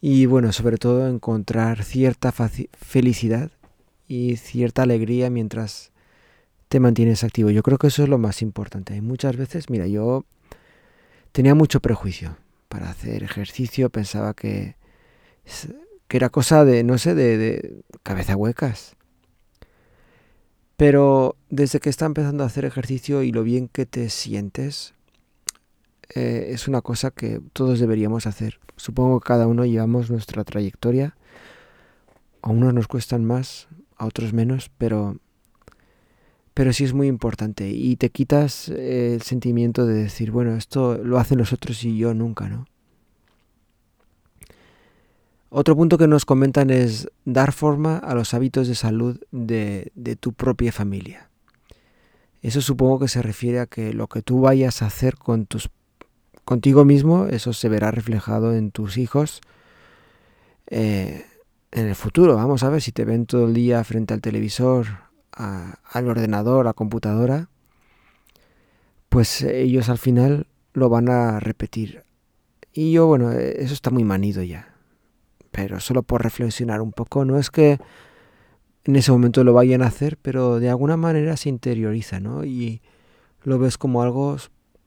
Y 0.02 0.26
bueno, 0.26 0.52
sobre 0.52 0.76
todo 0.76 1.08
encontrar 1.08 1.82
cierta 1.82 2.30
felicidad 2.30 3.50
y 4.06 4.36
cierta 4.36 4.82
alegría 4.82 5.30
mientras 5.30 5.92
te 6.68 6.80
mantienes 6.80 7.24
activo. 7.24 7.50
Yo 7.50 7.62
creo 7.62 7.78
que 7.78 7.88
eso 7.88 8.02
es 8.02 8.08
lo 8.08 8.18
más 8.18 8.42
importante. 8.42 8.96
Y 8.96 9.00
muchas 9.00 9.36
veces, 9.36 9.70
mira, 9.70 9.86
yo 9.86 10.24
tenía 11.32 11.54
mucho 11.54 11.80
prejuicio 11.80 12.36
para 12.68 12.90
hacer 12.90 13.22
ejercicio, 13.22 13.90
pensaba 13.90 14.34
que, 14.34 14.76
que 16.08 16.16
era 16.16 16.30
cosa 16.30 16.64
de, 16.64 16.82
no 16.84 16.98
sé, 16.98 17.14
de, 17.14 17.38
de 17.38 17.84
cabeza 18.02 18.36
huecas. 18.36 18.96
Pero 20.76 21.36
desde 21.50 21.80
que 21.80 21.90
está 21.90 22.06
empezando 22.06 22.42
a 22.42 22.48
hacer 22.48 22.64
ejercicio 22.64 23.22
y 23.22 23.30
lo 23.30 23.44
bien 23.44 23.68
que 23.68 23.86
te 23.86 24.10
sientes, 24.10 24.94
eh, 26.14 26.48
es 26.50 26.68
una 26.68 26.80
cosa 26.80 27.10
que 27.10 27.40
todos 27.52 27.80
deberíamos 27.80 28.26
hacer. 28.26 28.58
Supongo 28.76 29.20
que 29.20 29.28
cada 29.28 29.46
uno 29.46 29.64
llevamos 29.64 30.10
nuestra 30.10 30.44
trayectoria. 30.44 31.16
A 32.42 32.50
unos 32.50 32.74
nos 32.74 32.88
cuestan 32.88 33.24
más, 33.24 33.68
otros 34.04 34.32
menos, 34.32 34.70
pero, 34.78 35.18
pero 36.54 36.72
sí 36.72 36.84
es 36.84 36.92
muy 36.92 37.08
importante 37.08 37.70
y 37.70 37.96
te 37.96 38.10
quitas 38.10 38.68
el 38.68 39.22
sentimiento 39.22 39.86
de 39.86 39.94
decir, 39.94 40.30
bueno, 40.30 40.54
esto 40.56 40.98
lo 40.98 41.18
hacen 41.18 41.38
los 41.38 41.52
otros 41.52 41.84
y 41.84 41.96
yo 41.96 42.14
nunca, 42.14 42.48
¿no? 42.48 42.66
Otro 45.56 45.76
punto 45.76 45.98
que 45.98 46.08
nos 46.08 46.24
comentan 46.24 46.70
es 46.70 47.08
dar 47.24 47.52
forma 47.52 47.98
a 47.98 48.16
los 48.16 48.34
hábitos 48.34 48.66
de 48.66 48.74
salud 48.74 49.20
de, 49.30 49.92
tu 50.18 50.32
propia 50.32 50.72
familia. 50.72 51.30
Eso 52.42 52.60
supongo 52.60 52.98
que 52.98 53.08
se 53.08 53.22
refiere 53.22 53.60
a 53.60 53.66
que 53.66 53.92
lo 53.92 54.08
que 54.08 54.20
tú 54.20 54.40
vayas 54.40 54.82
a 54.82 54.86
hacer 54.86 55.16
con 55.16 55.46
tus, 55.46 55.70
contigo 56.44 56.84
mismo, 56.84 57.26
eso 57.26 57.52
se 57.52 57.68
verá 57.68 57.92
reflejado 57.92 58.52
en 58.52 58.72
tus 58.72 58.98
hijos 58.98 59.42
eh, 60.66 61.24
en 61.74 61.86
el 61.86 61.94
futuro. 61.94 62.36
Vamos 62.36 62.62
a 62.62 62.70
ver 62.70 62.80
si 62.80 62.92
te 62.92 63.04
ven 63.04 63.26
todo 63.26 63.46
el 63.46 63.52
día 63.52 63.84
frente 63.84 64.14
al 64.14 64.22
televisor, 64.22 64.86
al 65.32 66.08
ordenador, 66.08 66.68
a 66.68 66.72
computadora, 66.72 67.50
pues 69.10 69.42
ellos 69.42 69.90
al 69.90 69.98
final 69.98 70.46
lo 70.72 70.88
van 70.88 71.10
a 71.10 71.38
repetir. 71.40 72.04
Y 72.72 72.92
yo, 72.92 73.06
bueno, 73.06 73.30
eso 73.32 73.74
está 73.74 73.90
muy 73.90 74.04
manido 74.04 74.42
ya 74.42 74.74
pero 75.54 75.78
solo 75.78 76.02
por 76.02 76.24
reflexionar 76.24 76.82
un 76.82 76.90
poco. 76.90 77.24
No 77.24 77.38
es 77.38 77.48
que 77.48 77.78
en 78.84 78.96
ese 78.96 79.12
momento 79.12 79.44
lo 79.44 79.52
vayan 79.52 79.82
a 79.82 79.86
hacer, 79.86 80.18
pero 80.20 80.58
de 80.58 80.68
alguna 80.68 80.96
manera 80.96 81.36
se 81.36 81.48
interioriza, 81.48 82.18
¿no? 82.18 82.44
Y 82.44 82.82
lo 83.44 83.60
ves 83.60 83.78
como 83.78 84.02
algo 84.02 84.36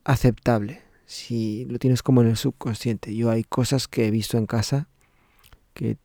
aceptable, 0.03 0.81
si 1.05 1.63
lo 1.69 1.79
tienes 1.79 2.03
como 2.03 2.21
en 2.21 2.27
el 2.27 2.35
subconsciente. 2.35 3.15
Yo 3.15 3.31
hay 3.31 3.45
cosas 3.45 3.87
que 3.87 4.07
he 4.07 4.11
visto 4.11 4.37
en 4.37 4.45
casa 4.45 4.89
que 5.73 5.97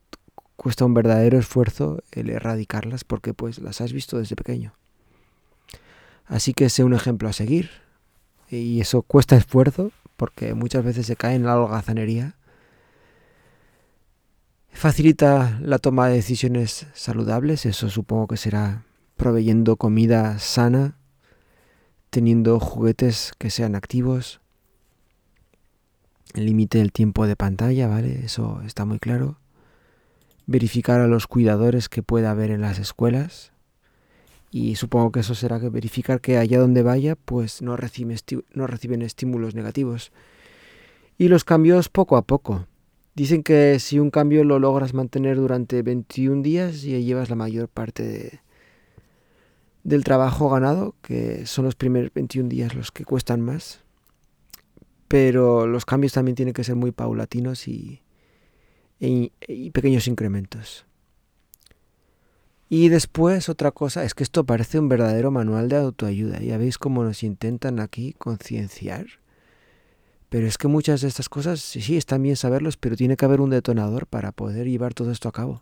cuesta 0.63 0.85
un 0.85 0.93
verdadero 0.93 1.37
esfuerzo 1.37 2.01
el 2.11 2.29
erradicarlas 2.29 3.03
porque 3.03 3.33
pues 3.33 3.59
las 3.59 3.81
has 3.81 3.93
visto 3.93 4.17
desde 4.17 4.35
pequeño. 4.35 4.73
Así 6.25 6.53
que 6.53 6.69
sé 6.69 6.83
un 6.83 6.93
ejemplo 6.93 7.29
a 7.29 7.33
seguir. 7.33 7.69
Y 8.49 8.79
eso 8.81 9.01
cuesta 9.01 9.35
esfuerzo 9.35 9.91
porque 10.15 10.53
muchas 10.53 10.83
veces 10.83 11.05
se 11.05 11.15
cae 11.15 11.35
en 11.35 11.43
la 11.43 11.59
holgazanería 11.59 12.35
Facilita 14.73 15.59
la 15.61 15.77
toma 15.77 16.07
de 16.07 16.15
decisiones 16.15 16.87
saludables, 16.93 17.65
eso 17.65 17.89
supongo 17.89 18.27
que 18.27 18.37
será 18.37 18.83
proveyendo 19.15 19.77
comida 19.77 20.39
sana, 20.39 20.97
teniendo 22.09 22.59
juguetes 22.59 23.31
que 23.37 23.49
sean 23.49 23.75
activos, 23.75 24.41
el 26.33 26.47
límite 26.47 26.79
del 26.79 26.91
tiempo 26.91 27.27
de 27.27 27.35
pantalla, 27.35 27.87
¿vale? 27.87 28.25
Eso 28.25 28.61
está 28.65 28.83
muy 28.83 28.99
claro. 28.99 29.37
Verificar 30.45 30.99
a 30.99 31.07
los 31.07 31.27
cuidadores 31.27 31.89
que 31.89 32.03
pueda 32.03 32.31
haber 32.31 32.51
en 32.51 32.61
las 32.61 32.79
escuelas. 32.79 33.51
Y 34.51 34.75
supongo 34.75 35.11
que 35.11 35.21
eso 35.21 35.33
será 35.33 35.59
que 35.59 35.69
verificar 35.69 36.21
que 36.21 36.37
allá 36.37 36.59
donde 36.59 36.83
vaya, 36.83 37.15
pues 37.15 37.61
no, 37.61 37.75
no 37.75 38.67
reciben 38.67 39.01
estímulos 39.01 39.55
negativos. 39.55 40.11
Y 41.17 41.27
los 41.27 41.43
cambios 41.43 41.89
poco 41.89 42.17
a 42.17 42.21
poco. 42.21 42.67
Dicen 43.15 43.41
que 43.41 43.79
si 43.79 43.97
un 43.97 44.11
cambio 44.11 44.43
lo 44.43 44.59
logras 44.59 44.93
mantener 44.93 45.37
durante 45.37 45.81
21 45.81 46.43
días 46.43 46.83
y 46.83 47.03
llevas 47.03 47.29
la 47.29 47.35
mayor 47.35 47.67
parte 47.67 48.41
del 49.83 50.03
trabajo 50.03 50.49
ganado, 50.49 50.93
que 51.01 51.47
son 51.47 51.65
los 51.65 51.75
primeros 51.75 52.13
21 52.13 52.47
días 52.47 52.75
los 52.75 52.91
que 52.91 53.05
cuestan 53.05 53.41
más. 53.41 53.81
Pero 55.07 55.65
los 55.65 55.83
cambios 55.83 56.13
también 56.13 56.35
tienen 56.35 56.53
que 56.53 56.63
ser 56.63 56.75
muy 56.75 56.91
paulatinos 56.91 57.67
y, 57.67 58.02
y, 59.07 59.69
pequeños 59.71 60.07
incrementos. 60.07 60.85
Y 62.69 62.89
después 62.89 63.49
otra 63.49 63.71
cosa, 63.71 64.03
es 64.03 64.13
que 64.13 64.23
esto 64.23 64.45
parece 64.45 64.79
un 64.79 64.89
verdadero 64.89 65.29
manual 65.29 65.69
de 65.69 65.77
autoayuda. 65.77 66.39
Ya 66.39 66.57
veis 66.57 66.77
cómo 66.77 67.03
nos 67.03 67.23
intentan 67.23 67.79
aquí 67.79 68.13
concienciar 68.13 69.05
pero 70.33 70.47
es 70.47 70.57
que 70.57 70.67
muchas 70.67 71.01
de 71.01 71.09
estas 71.09 71.29
cosas, 71.29 71.59
sí, 71.61 71.95
están 71.95 72.23
bien 72.23 72.35
saberlos, 72.35 72.75
pero 72.75 72.95
tiene 72.95 73.17
que 73.17 73.23
haber 73.23 73.39
un 73.39 73.51
detonador 73.51 74.07
para 74.07 74.31
poder 74.31 74.67
llevar 74.67 74.95
todo 74.95 75.11
esto 75.11 75.29
a 75.29 75.31
cabo. 75.31 75.61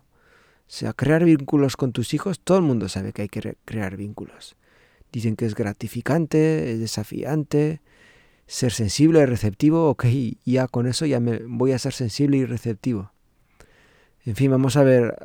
sea, 0.66 0.94
crear 0.94 1.26
vínculos 1.26 1.76
con 1.76 1.92
tus 1.92 2.14
hijos, 2.14 2.40
todo 2.40 2.56
el 2.56 2.64
mundo 2.64 2.88
sabe 2.88 3.12
que 3.12 3.20
hay 3.20 3.28
que 3.28 3.58
crear 3.66 3.98
vínculos. 3.98 4.56
Dicen 5.12 5.36
que 5.36 5.44
es 5.44 5.54
gratificante, 5.54 6.72
es 6.72 6.80
desafiante, 6.80 7.82
ser 8.46 8.72
sensible 8.72 9.26
receptivo, 9.26 9.90
ok, 9.90 10.06
ya 10.46 10.66
con 10.68 10.86
eso 10.86 11.04
ya 11.04 11.20
me 11.20 11.40
voy 11.46 11.72
a 11.72 11.78
ser 11.78 11.92
sensible 11.92 12.38
y 12.38 12.46
receptivo. 12.46 13.11
En 14.24 14.36
fin, 14.36 14.50
vamos 14.50 14.76
a 14.76 14.82
ver 14.82 15.16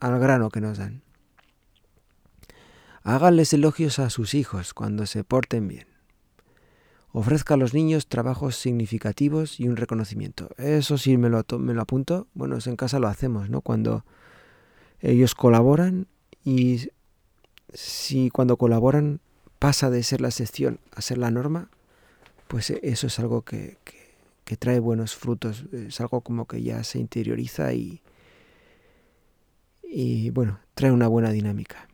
al 0.00 0.18
grano 0.18 0.50
que 0.50 0.60
nos 0.60 0.78
dan. 0.78 1.02
Háganles 3.02 3.52
elogios 3.52 3.98
a 3.98 4.10
sus 4.10 4.34
hijos 4.34 4.74
cuando 4.74 5.06
se 5.06 5.22
porten 5.22 5.68
bien 5.68 5.96
ofrezca 7.18 7.54
a 7.54 7.56
los 7.56 7.72
niños 7.72 8.08
trabajos 8.08 8.56
significativos 8.56 9.58
y 9.58 9.68
un 9.68 9.76
reconocimiento. 9.76 10.50
Eso 10.58 10.98
sí 10.98 11.16
me 11.16 11.30
lo, 11.30 11.46
me 11.58 11.72
lo 11.72 11.80
apunto. 11.80 12.26
Bueno, 12.34 12.58
en 12.62 12.76
casa 12.76 12.98
lo 12.98 13.08
hacemos, 13.08 13.48
¿no? 13.48 13.62
Cuando 13.62 14.04
ellos 15.00 15.34
colaboran 15.34 16.08
y 16.44 16.90
si 17.72 18.28
cuando 18.28 18.58
colaboran 18.58 19.20
pasa 19.58 19.88
de 19.88 20.02
ser 20.02 20.20
la 20.20 20.28
excepción 20.28 20.78
a 20.94 21.00
ser 21.00 21.16
la 21.16 21.30
norma, 21.30 21.70
pues 22.48 22.68
eso 22.68 23.06
es 23.06 23.18
algo 23.18 23.40
que 23.40 23.78
trae 24.56 24.78
buenos 24.78 25.16
frutos. 25.16 25.64
Es 25.72 26.00
algo 26.00 26.20
como 26.20 26.46
que 26.46 26.62
ya 26.62 26.84
se 26.84 27.00
interioriza 27.00 27.72
y, 27.72 28.02
y 29.82 30.30
bueno, 30.30 30.60
trae 30.74 30.92
una 30.92 31.08
buena 31.08 31.30
dinámica. 31.30 31.88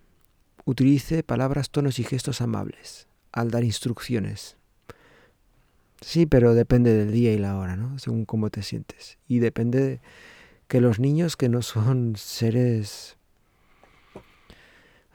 Utilice 0.64 1.22
palabras, 1.22 1.70
tonos 1.70 1.98
y 1.98 2.04
gestos 2.04 2.42
amables 2.42 3.08
al 3.32 3.50
dar 3.50 3.64
instrucciones. 3.64 4.56
Sí, 6.02 6.26
pero 6.26 6.54
depende 6.54 6.92
del 6.94 7.12
día 7.12 7.32
y 7.32 7.38
la 7.38 7.56
hora, 7.56 7.76
¿no? 7.76 7.98
Según 7.98 8.26
cómo 8.26 8.50
te 8.50 8.62
sientes. 8.62 9.18
Y 9.28 9.38
depende 9.38 9.80
de 9.80 10.00
que 10.68 10.80
los 10.80 10.98
niños 10.98 11.36
que 11.36 11.48
no 11.48 11.62
son 11.62 12.16
seres, 12.16 13.16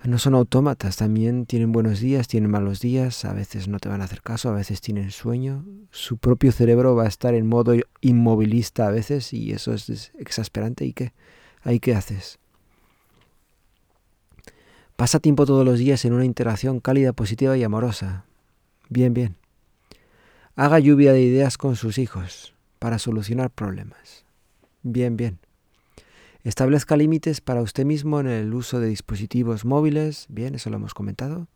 no 0.04 0.20
son 0.20 0.36
autómatas, 0.36 0.98
también 0.98 1.46
tienen 1.46 1.72
buenos 1.72 2.00
días, 2.00 2.28
tienen 2.28 2.52
malos 2.52 2.80
días, 2.80 3.26
a 3.26 3.34
veces 3.34 3.68
no 3.68 3.80
te 3.80 3.90
van 3.90 4.02
a 4.02 4.06
hacer 4.06 4.22
caso, 4.22 4.50
a 4.50 4.54
veces 4.54 4.80
tienen 4.80 5.12
sueño. 5.12 5.66
Su 5.92 6.18
propio 6.18 6.52
cerebro 6.52 6.96
va 6.96 7.04
a 7.04 7.08
estar 7.08 7.34
en 7.34 7.48
modo 7.48 7.74
inmovilista 8.02 8.88
a 8.88 8.92
veces 8.92 9.34
y 9.34 9.52
eso 9.52 9.74
es 9.74 10.12
exasperante. 10.20 10.86
¿Y 10.86 10.94
qué? 10.94 11.14
¿Ahí 11.64 11.80
qué 11.80 11.96
haces? 11.96 12.40
Pasa 14.96 15.20
tiempo 15.20 15.46
todos 15.46 15.66
los 15.66 15.80
días 15.80 16.06
en 16.06 16.14
una 16.14 16.26
interacción 16.26 16.80
cálida, 16.80 17.14
positiva 17.14 17.58
y 17.58 17.64
amorosa. 17.64 18.26
Bien, 18.90 19.14
bien. 19.14 19.36
Haga 20.56 20.80
lluvia 20.80 21.14
de 21.14 21.22
ideas 21.22 21.58
con 21.58 21.76
sus 21.76 21.98
hijos 21.98 22.56
para 22.80 22.98
solucionar 22.98 23.50
problemas. 23.50 24.26
Bien, 24.84 25.18
bien. 25.18 25.40
Establezca 26.48 26.96
límites 26.96 27.42
para 27.42 27.62
usted 27.62 27.84
mismo 27.84 28.22
en 28.22 28.28
el 28.28 28.54
uso 28.54 28.80
de 28.80 28.88
dispositivos 28.88 29.66
móviles. 29.66 30.28
Bien, 30.30 30.56
eso 30.56 30.70
lo 30.70 30.78
hemos 30.78 30.94
comentado. 30.94 31.50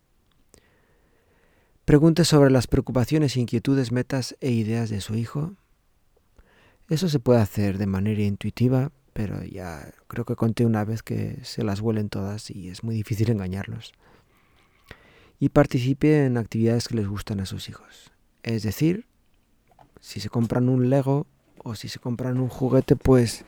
Pregunte 1.86 2.25
sobre 2.25 2.51
las 2.51 2.67
preocupaciones, 2.67 3.38
inquietudes, 3.38 3.93
metas 3.93 4.36
e 4.41 4.51
ideas 4.51 4.89
de 4.89 4.99
su 4.99 5.15
hijo. 5.15 5.54
Eso 6.89 7.08
se 7.08 7.19
puede 7.19 7.39
hacer 7.39 7.77
de 7.77 7.86
manera 7.86 8.21
intuitiva, 8.21 8.91
pero 9.13 9.41
ya 9.45 9.93
creo 10.10 10.25
que 10.25 10.36
conté 10.36 10.65
una 10.65 10.84
vez 10.84 11.04
que 11.04 11.39
se 11.43 11.63
las 11.63 11.80
huelen 11.80 12.10
todas 12.10 12.51
y 12.51 12.67
es 12.67 12.84
muy 12.84 12.93
difícil 12.93 13.32
engañarlos. 13.32 13.93
Y 15.39 15.47
participe 15.47 16.25
en 16.25 16.36
actividades 16.36 16.89
que 16.89 16.95
les 16.95 17.08
gustan 17.08 17.39
a 17.39 17.45
sus 17.45 17.69
hijos. 17.69 18.12
Es 18.43 18.63
decir, 18.63 19.06
si 20.01 20.19
se 20.19 20.27
compran 20.27 20.67
un 20.67 20.89
Lego 20.89 21.27
o 21.63 21.75
si 21.75 21.88
se 21.88 21.99
compran 21.99 22.41
un 22.41 22.49
juguete, 22.49 22.97
pues 22.97 23.45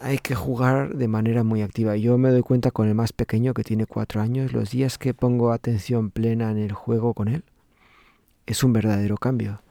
hay 0.00 0.18
que 0.18 0.34
jugar 0.34 0.96
de 0.96 1.08
manera 1.08 1.44
muy 1.44 1.62
activa. 1.62 1.96
Yo 1.96 2.18
me 2.18 2.30
doy 2.30 2.42
cuenta 2.42 2.70
con 2.70 2.88
el 2.88 2.94
más 2.94 3.12
pequeño 3.12 3.54
que 3.54 3.64
tiene 3.64 3.86
cuatro 3.86 4.20
años, 4.20 4.52
los 4.52 4.70
días 4.70 4.98
que 4.98 5.14
pongo 5.14 5.52
atención 5.52 6.10
plena 6.10 6.50
en 6.50 6.58
el 6.58 6.72
juego 6.72 7.14
con 7.14 7.28
él, 7.28 7.44
es 8.46 8.62
un 8.62 8.72
verdadero 8.72 9.16
cambio. 9.16 9.62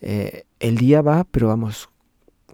Eh, 0.00 0.44
el 0.58 0.76
día 0.76 1.02
va, 1.02 1.24
pero 1.24 1.48
vamos, 1.48 1.88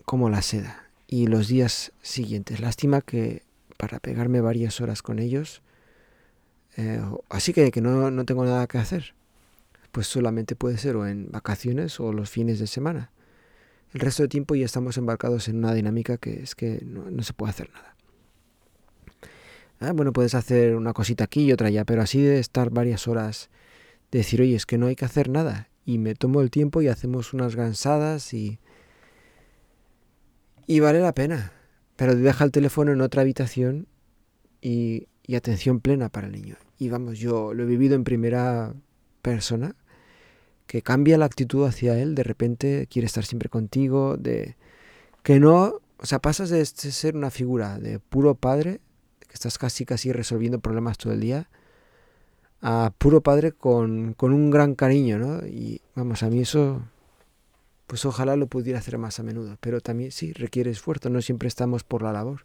como 0.04 0.30
la 0.30 0.42
seda. 0.42 0.88
Y 1.06 1.28
los 1.28 1.48
días 1.48 1.92
siguientes. 2.02 2.60
Lástima 2.60 3.00
que 3.00 3.42
para 3.76 4.00
pegarme 4.00 4.40
varias 4.40 4.80
horas 4.80 5.02
con 5.02 5.18
ellos, 5.18 5.62
eh, 6.76 7.00
así 7.28 7.52
que, 7.52 7.70
que 7.70 7.80
no, 7.80 8.10
no 8.10 8.24
tengo 8.24 8.44
nada 8.44 8.66
que 8.66 8.78
hacer 8.78 9.14
pues 9.96 10.08
solamente 10.08 10.56
puede 10.56 10.76
ser 10.76 10.94
o 10.96 11.06
en 11.06 11.30
vacaciones 11.30 12.00
o 12.00 12.12
los 12.12 12.28
fines 12.28 12.58
de 12.58 12.66
semana. 12.66 13.10
El 13.92 14.00
resto 14.00 14.22
del 14.22 14.30
tiempo 14.30 14.54
ya 14.54 14.64
estamos 14.64 14.98
embarcados 14.98 15.48
en 15.48 15.58
una 15.58 15.72
dinámica 15.72 16.18
que 16.18 16.42
es 16.42 16.54
que 16.54 16.82
no, 16.84 17.22
se 17.22 17.32
puede 17.32 17.50
hacer 17.50 17.70
nada. 17.72 17.96
Ah, 19.80 19.92
bueno, 19.92 20.12
puedes 20.12 20.34
hacer 20.34 20.74
una 20.74 20.92
cosita 20.92 21.24
aquí 21.24 21.44
y 21.44 21.52
otra 21.52 21.68
allá, 21.68 21.84
pero 21.84 22.02
así 22.02 22.20
de 22.20 22.38
estar 22.38 22.70
varias 22.70 23.08
horas, 23.08 23.50
de 24.10 24.18
decir, 24.18 24.40
oye, 24.40 24.54
es 24.54 24.66
que 24.66 24.78
no 24.78 24.86
hay 24.86 24.96
que 24.96 25.04
hacer 25.04 25.28
nada. 25.28 25.68
Y 25.84 25.98
me 25.98 26.14
tomo 26.14 26.40
el 26.40 26.50
tiempo 26.50 26.82
y 26.82 26.88
hacemos 26.88 27.32
unas 27.32 27.56
gansadas 27.56 28.32
y... 28.34 28.58
Y 30.66 30.80
vale 30.80 31.00
la 31.00 31.14
pena. 31.14 31.52
Pero 31.94 32.14
deja 32.14 32.44
el 32.44 32.50
teléfono 32.50 32.92
en 32.92 33.00
otra 33.00 33.22
habitación 33.22 33.86
y 34.60 35.06
atención 35.34 35.80
plena 35.80 36.08
para 36.08 36.26
el 36.26 36.32
niño. 36.32 36.56
Y 36.78 36.88
vamos, 36.88 37.18
yo 37.18 37.54
lo 37.54 37.62
he 37.62 37.66
vivido 37.66 37.94
en 37.94 38.04
primera 38.04 38.74
persona 39.22 39.76
que 40.66 40.82
cambia 40.82 41.18
la 41.18 41.26
actitud 41.26 41.64
hacia 41.66 41.98
él, 41.98 42.14
de 42.14 42.22
repente 42.24 42.86
quiere 42.90 43.06
estar 43.06 43.24
siempre 43.24 43.48
contigo, 43.48 44.16
de 44.16 44.56
que 45.22 45.40
no 45.40 45.80
O 45.98 46.06
sea, 46.06 46.18
pasas 46.18 46.50
de 46.50 46.64
ser 46.66 47.16
una 47.16 47.30
figura 47.30 47.78
de 47.78 47.98
puro 47.98 48.34
padre, 48.34 48.80
que 49.20 49.34
estás 49.34 49.58
casi 49.58 49.84
casi 49.86 50.12
resolviendo 50.12 50.60
problemas 50.60 50.98
todo 50.98 51.12
el 51.12 51.20
día, 51.20 51.48
a 52.60 52.92
puro 52.98 53.20
padre 53.20 53.52
con, 53.52 54.14
con 54.14 54.32
un 54.32 54.50
gran 54.50 54.74
cariño, 54.74 55.18
¿no? 55.18 55.46
Y 55.46 55.80
vamos, 55.94 56.22
a 56.22 56.28
mí 56.30 56.40
eso, 56.40 56.82
pues 57.86 58.04
ojalá 58.04 58.36
lo 58.36 58.46
pudiera 58.46 58.78
hacer 58.78 58.98
más 58.98 59.18
a 59.20 59.22
menudo, 59.22 59.56
pero 59.60 59.80
también 59.80 60.10
sí, 60.10 60.32
requiere 60.32 60.70
esfuerzo, 60.70 61.08
no 61.10 61.22
siempre 61.22 61.48
estamos 61.48 61.84
por 61.84 62.02
la 62.02 62.12
labor. 62.12 62.44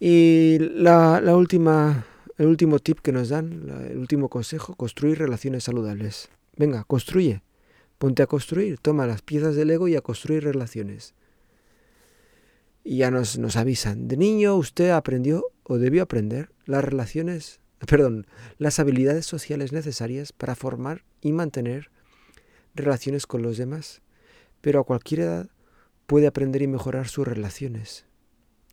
Y 0.00 0.58
la, 0.58 1.20
la 1.20 1.36
última, 1.36 2.06
el 2.38 2.46
último 2.46 2.78
tip 2.78 3.00
que 3.00 3.12
nos 3.12 3.28
dan, 3.28 3.68
el 3.90 3.98
último 3.98 4.28
consejo, 4.28 4.74
construir 4.74 5.18
relaciones 5.18 5.64
saludables. 5.64 6.30
Venga, 6.56 6.84
construye. 6.84 7.42
Ponte 7.98 8.22
a 8.22 8.26
construir, 8.26 8.78
toma 8.78 9.06
las 9.06 9.22
piezas 9.22 9.54
del 9.54 9.70
ego 9.70 9.86
y 9.86 9.94
a 9.94 10.00
construir 10.00 10.42
relaciones. 10.42 11.14
Y 12.82 12.96
ya 12.96 13.10
nos, 13.12 13.38
nos 13.38 13.56
avisan, 13.56 14.08
de 14.08 14.16
niño 14.16 14.56
usted 14.56 14.90
aprendió 14.90 15.46
o 15.62 15.78
debió 15.78 16.02
aprender 16.02 16.50
las 16.64 16.84
relaciones, 16.84 17.60
perdón, 17.86 18.26
las 18.58 18.80
habilidades 18.80 19.24
sociales 19.26 19.72
necesarias 19.72 20.32
para 20.32 20.56
formar 20.56 21.04
y 21.20 21.32
mantener 21.32 21.90
relaciones 22.74 23.26
con 23.26 23.42
los 23.42 23.56
demás. 23.56 24.02
Pero 24.60 24.80
a 24.80 24.84
cualquier 24.84 25.20
edad 25.20 25.50
puede 26.06 26.26
aprender 26.26 26.62
y 26.62 26.66
mejorar 26.66 27.08
sus 27.08 27.26
relaciones. 27.26 28.06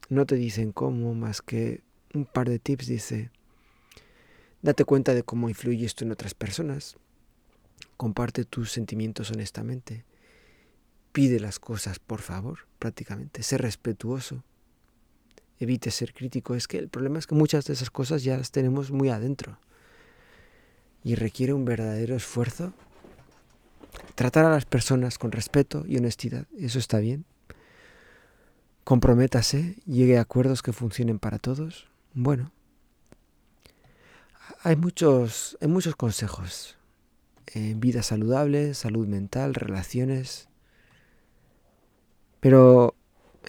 No 0.10 0.26
te 0.26 0.36
dicen 0.36 0.72
cómo, 0.72 1.14
más 1.14 1.42
que 1.42 1.84
un 2.14 2.26
par 2.26 2.50
de 2.50 2.58
tips, 2.58 2.88
dice, 2.88 3.32
date 4.62 4.86
cuenta 4.86 5.14
de 5.14 5.24
cómo 5.24 5.50
influye 5.50 5.86
esto 5.86 6.04
en 6.04 6.12
otras 6.12 6.34
personas, 6.34 6.98
comparte 7.98 8.46
tus 8.46 8.72
sentimientos 8.72 9.32
honestamente, 9.32 10.06
pide 11.12 11.40
las 11.40 11.60
cosas 11.60 12.00
por 12.00 12.22
favor, 12.22 12.68
prácticamente, 12.78 13.44
sé 13.44 13.58
respetuoso, 13.58 14.44
evite 15.60 15.92
ser 15.92 16.14
crítico. 16.14 16.56
Es 16.56 16.68
que 16.68 16.78
el 16.78 16.90
problema 16.90 17.20
es 17.20 17.28
que 17.28 17.36
muchas 17.36 17.66
de 17.66 17.74
esas 17.74 17.90
cosas 17.90 18.24
ya 18.24 18.38
las 18.38 18.52
tenemos 18.52 18.92
muy 18.92 19.10
adentro 19.10 19.60
y 21.04 21.16
requiere 21.16 21.54
un 21.54 21.66
verdadero 21.66 22.16
esfuerzo. 22.16 22.74
Tratar 24.16 24.46
a 24.46 24.52
las 24.52 24.66
personas 24.66 25.18
con 25.18 25.32
respeto 25.32 25.84
y 25.88 25.98
honestidad, 25.98 26.46
eso 26.58 26.80
está 26.80 27.00
bien, 27.00 27.26
comprométase, 28.84 29.76
llegue 29.86 30.18
a 30.18 30.22
acuerdos 30.22 30.62
que 30.62 30.74
funcionen 30.74 31.20
para 31.20 31.40
todos. 31.40 31.88
Bueno, 32.14 32.52
hay 34.62 34.76
muchos, 34.76 35.58
hay 35.62 35.68
muchos 35.68 35.96
consejos. 35.96 36.78
Eh, 37.54 37.74
vida 37.78 38.04
saludable, 38.04 38.74
salud 38.74 39.08
mental, 39.08 39.56
relaciones. 39.56 40.50
Pero 42.40 42.96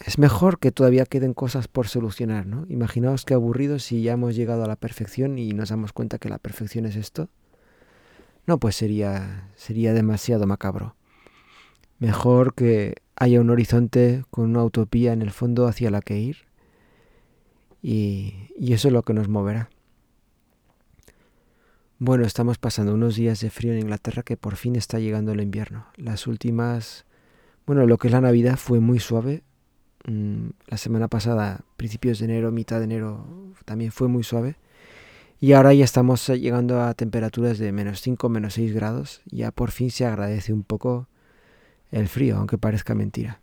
es 0.06 0.18
mejor 0.18 0.58
que 0.58 0.72
todavía 0.72 1.04
queden 1.04 1.34
cosas 1.34 1.68
por 1.68 1.88
solucionar, 1.88 2.46
¿no? 2.46 2.64
Imaginaos 2.68 3.24
qué 3.24 3.34
aburrido 3.34 3.78
si 3.78 4.02
ya 4.02 4.12
hemos 4.12 4.34
llegado 4.34 4.64
a 4.64 4.68
la 4.68 4.76
perfección 4.76 5.38
y 5.38 5.52
nos 5.52 5.68
damos 5.68 5.92
cuenta 5.92 6.18
que 6.18 6.28
la 6.28 6.38
perfección 6.38 6.86
es 6.86 6.96
esto. 6.96 7.28
No, 8.46 8.58
pues 8.58 8.76
sería, 8.76 9.50
sería 9.56 9.92
demasiado 9.92 10.46
macabro. 10.46 10.96
Mejor 11.98 12.54
que 12.54 12.94
haya 13.16 13.40
un 13.40 13.50
horizonte 13.50 14.24
con 14.30 14.50
una 14.50 14.64
utopía 14.64 15.12
en 15.12 15.20
el 15.20 15.30
fondo 15.30 15.66
hacia 15.66 15.90
la 15.90 16.00
que 16.00 16.18
ir. 16.18 16.38
Y, 17.82 18.48
y 18.58 18.72
eso 18.72 18.88
es 18.88 18.94
lo 18.94 19.02
que 19.02 19.12
nos 19.12 19.28
moverá. 19.28 19.68
Bueno, 22.02 22.24
estamos 22.24 22.56
pasando 22.56 22.94
unos 22.94 23.16
días 23.16 23.40
de 23.40 23.50
frío 23.50 23.74
en 23.74 23.80
Inglaterra 23.80 24.22
que 24.22 24.38
por 24.38 24.56
fin 24.56 24.74
está 24.74 24.98
llegando 24.98 25.32
el 25.32 25.42
invierno. 25.42 25.84
Las 25.96 26.26
últimas, 26.26 27.04
bueno, 27.66 27.84
lo 27.84 27.98
que 27.98 28.08
es 28.08 28.12
la 28.12 28.22
Navidad 28.22 28.56
fue 28.56 28.80
muy 28.80 28.98
suave. 28.98 29.42
Mm, 30.06 30.48
la 30.66 30.78
semana 30.78 31.08
pasada, 31.08 31.60
principios 31.76 32.18
de 32.18 32.24
enero, 32.24 32.52
mitad 32.52 32.78
de 32.78 32.84
enero, 32.84 33.52
también 33.66 33.92
fue 33.92 34.08
muy 34.08 34.22
suave. 34.22 34.56
Y 35.40 35.52
ahora 35.52 35.74
ya 35.74 35.84
estamos 35.84 36.26
llegando 36.26 36.80
a 36.80 36.94
temperaturas 36.94 37.58
de 37.58 37.70
menos 37.70 38.00
5, 38.00 38.30
menos 38.30 38.54
6 38.54 38.72
grados. 38.72 39.20
Ya 39.26 39.50
por 39.50 39.70
fin 39.70 39.90
se 39.90 40.06
agradece 40.06 40.54
un 40.54 40.62
poco 40.62 41.06
el 41.90 42.08
frío, 42.08 42.38
aunque 42.38 42.56
parezca 42.56 42.94
mentira. 42.94 43.42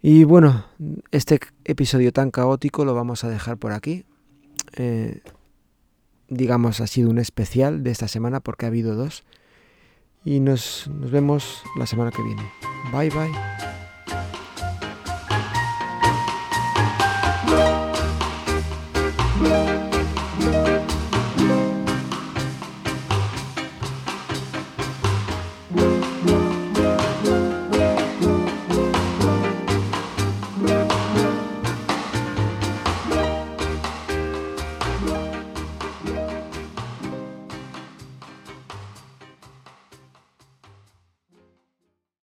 Y 0.00 0.24
bueno, 0.24 0.64
este 1.10 1.40
episodio 1.66 2.10
tan 2.14 2.30
caótico 2.30 2.86
lo 2.86 2.94
vamos 2.94 3.22
a 3.22 3.28
dejar 3.28 3.58
por 3.58 3.72
aquí. 3.72 4.06
Eh, 4.78 5.20
digamos, 6.28 6.80
ha 6.80 6.86
sido 6.86 7.10
un 7.10 7.18
especial 7.18 7.82
de 7.82 7.90
esta 7.90 8.08
semana 8.08 8.40
porque 8.40 8.66
ha 8.66 8.68
habido 8.68 8.94
dos. 8.94 9.24
Y 10.24 10.40
nos, 10.40 10.88
nos 10.88 11.10
vemos 11.10 11.62
la 11.78 11.86
semana 11.86 12.10
que 12.10 12.22
viene. 12.22 12.42
Bye 12.92 13.10
bye. 13.10 13.75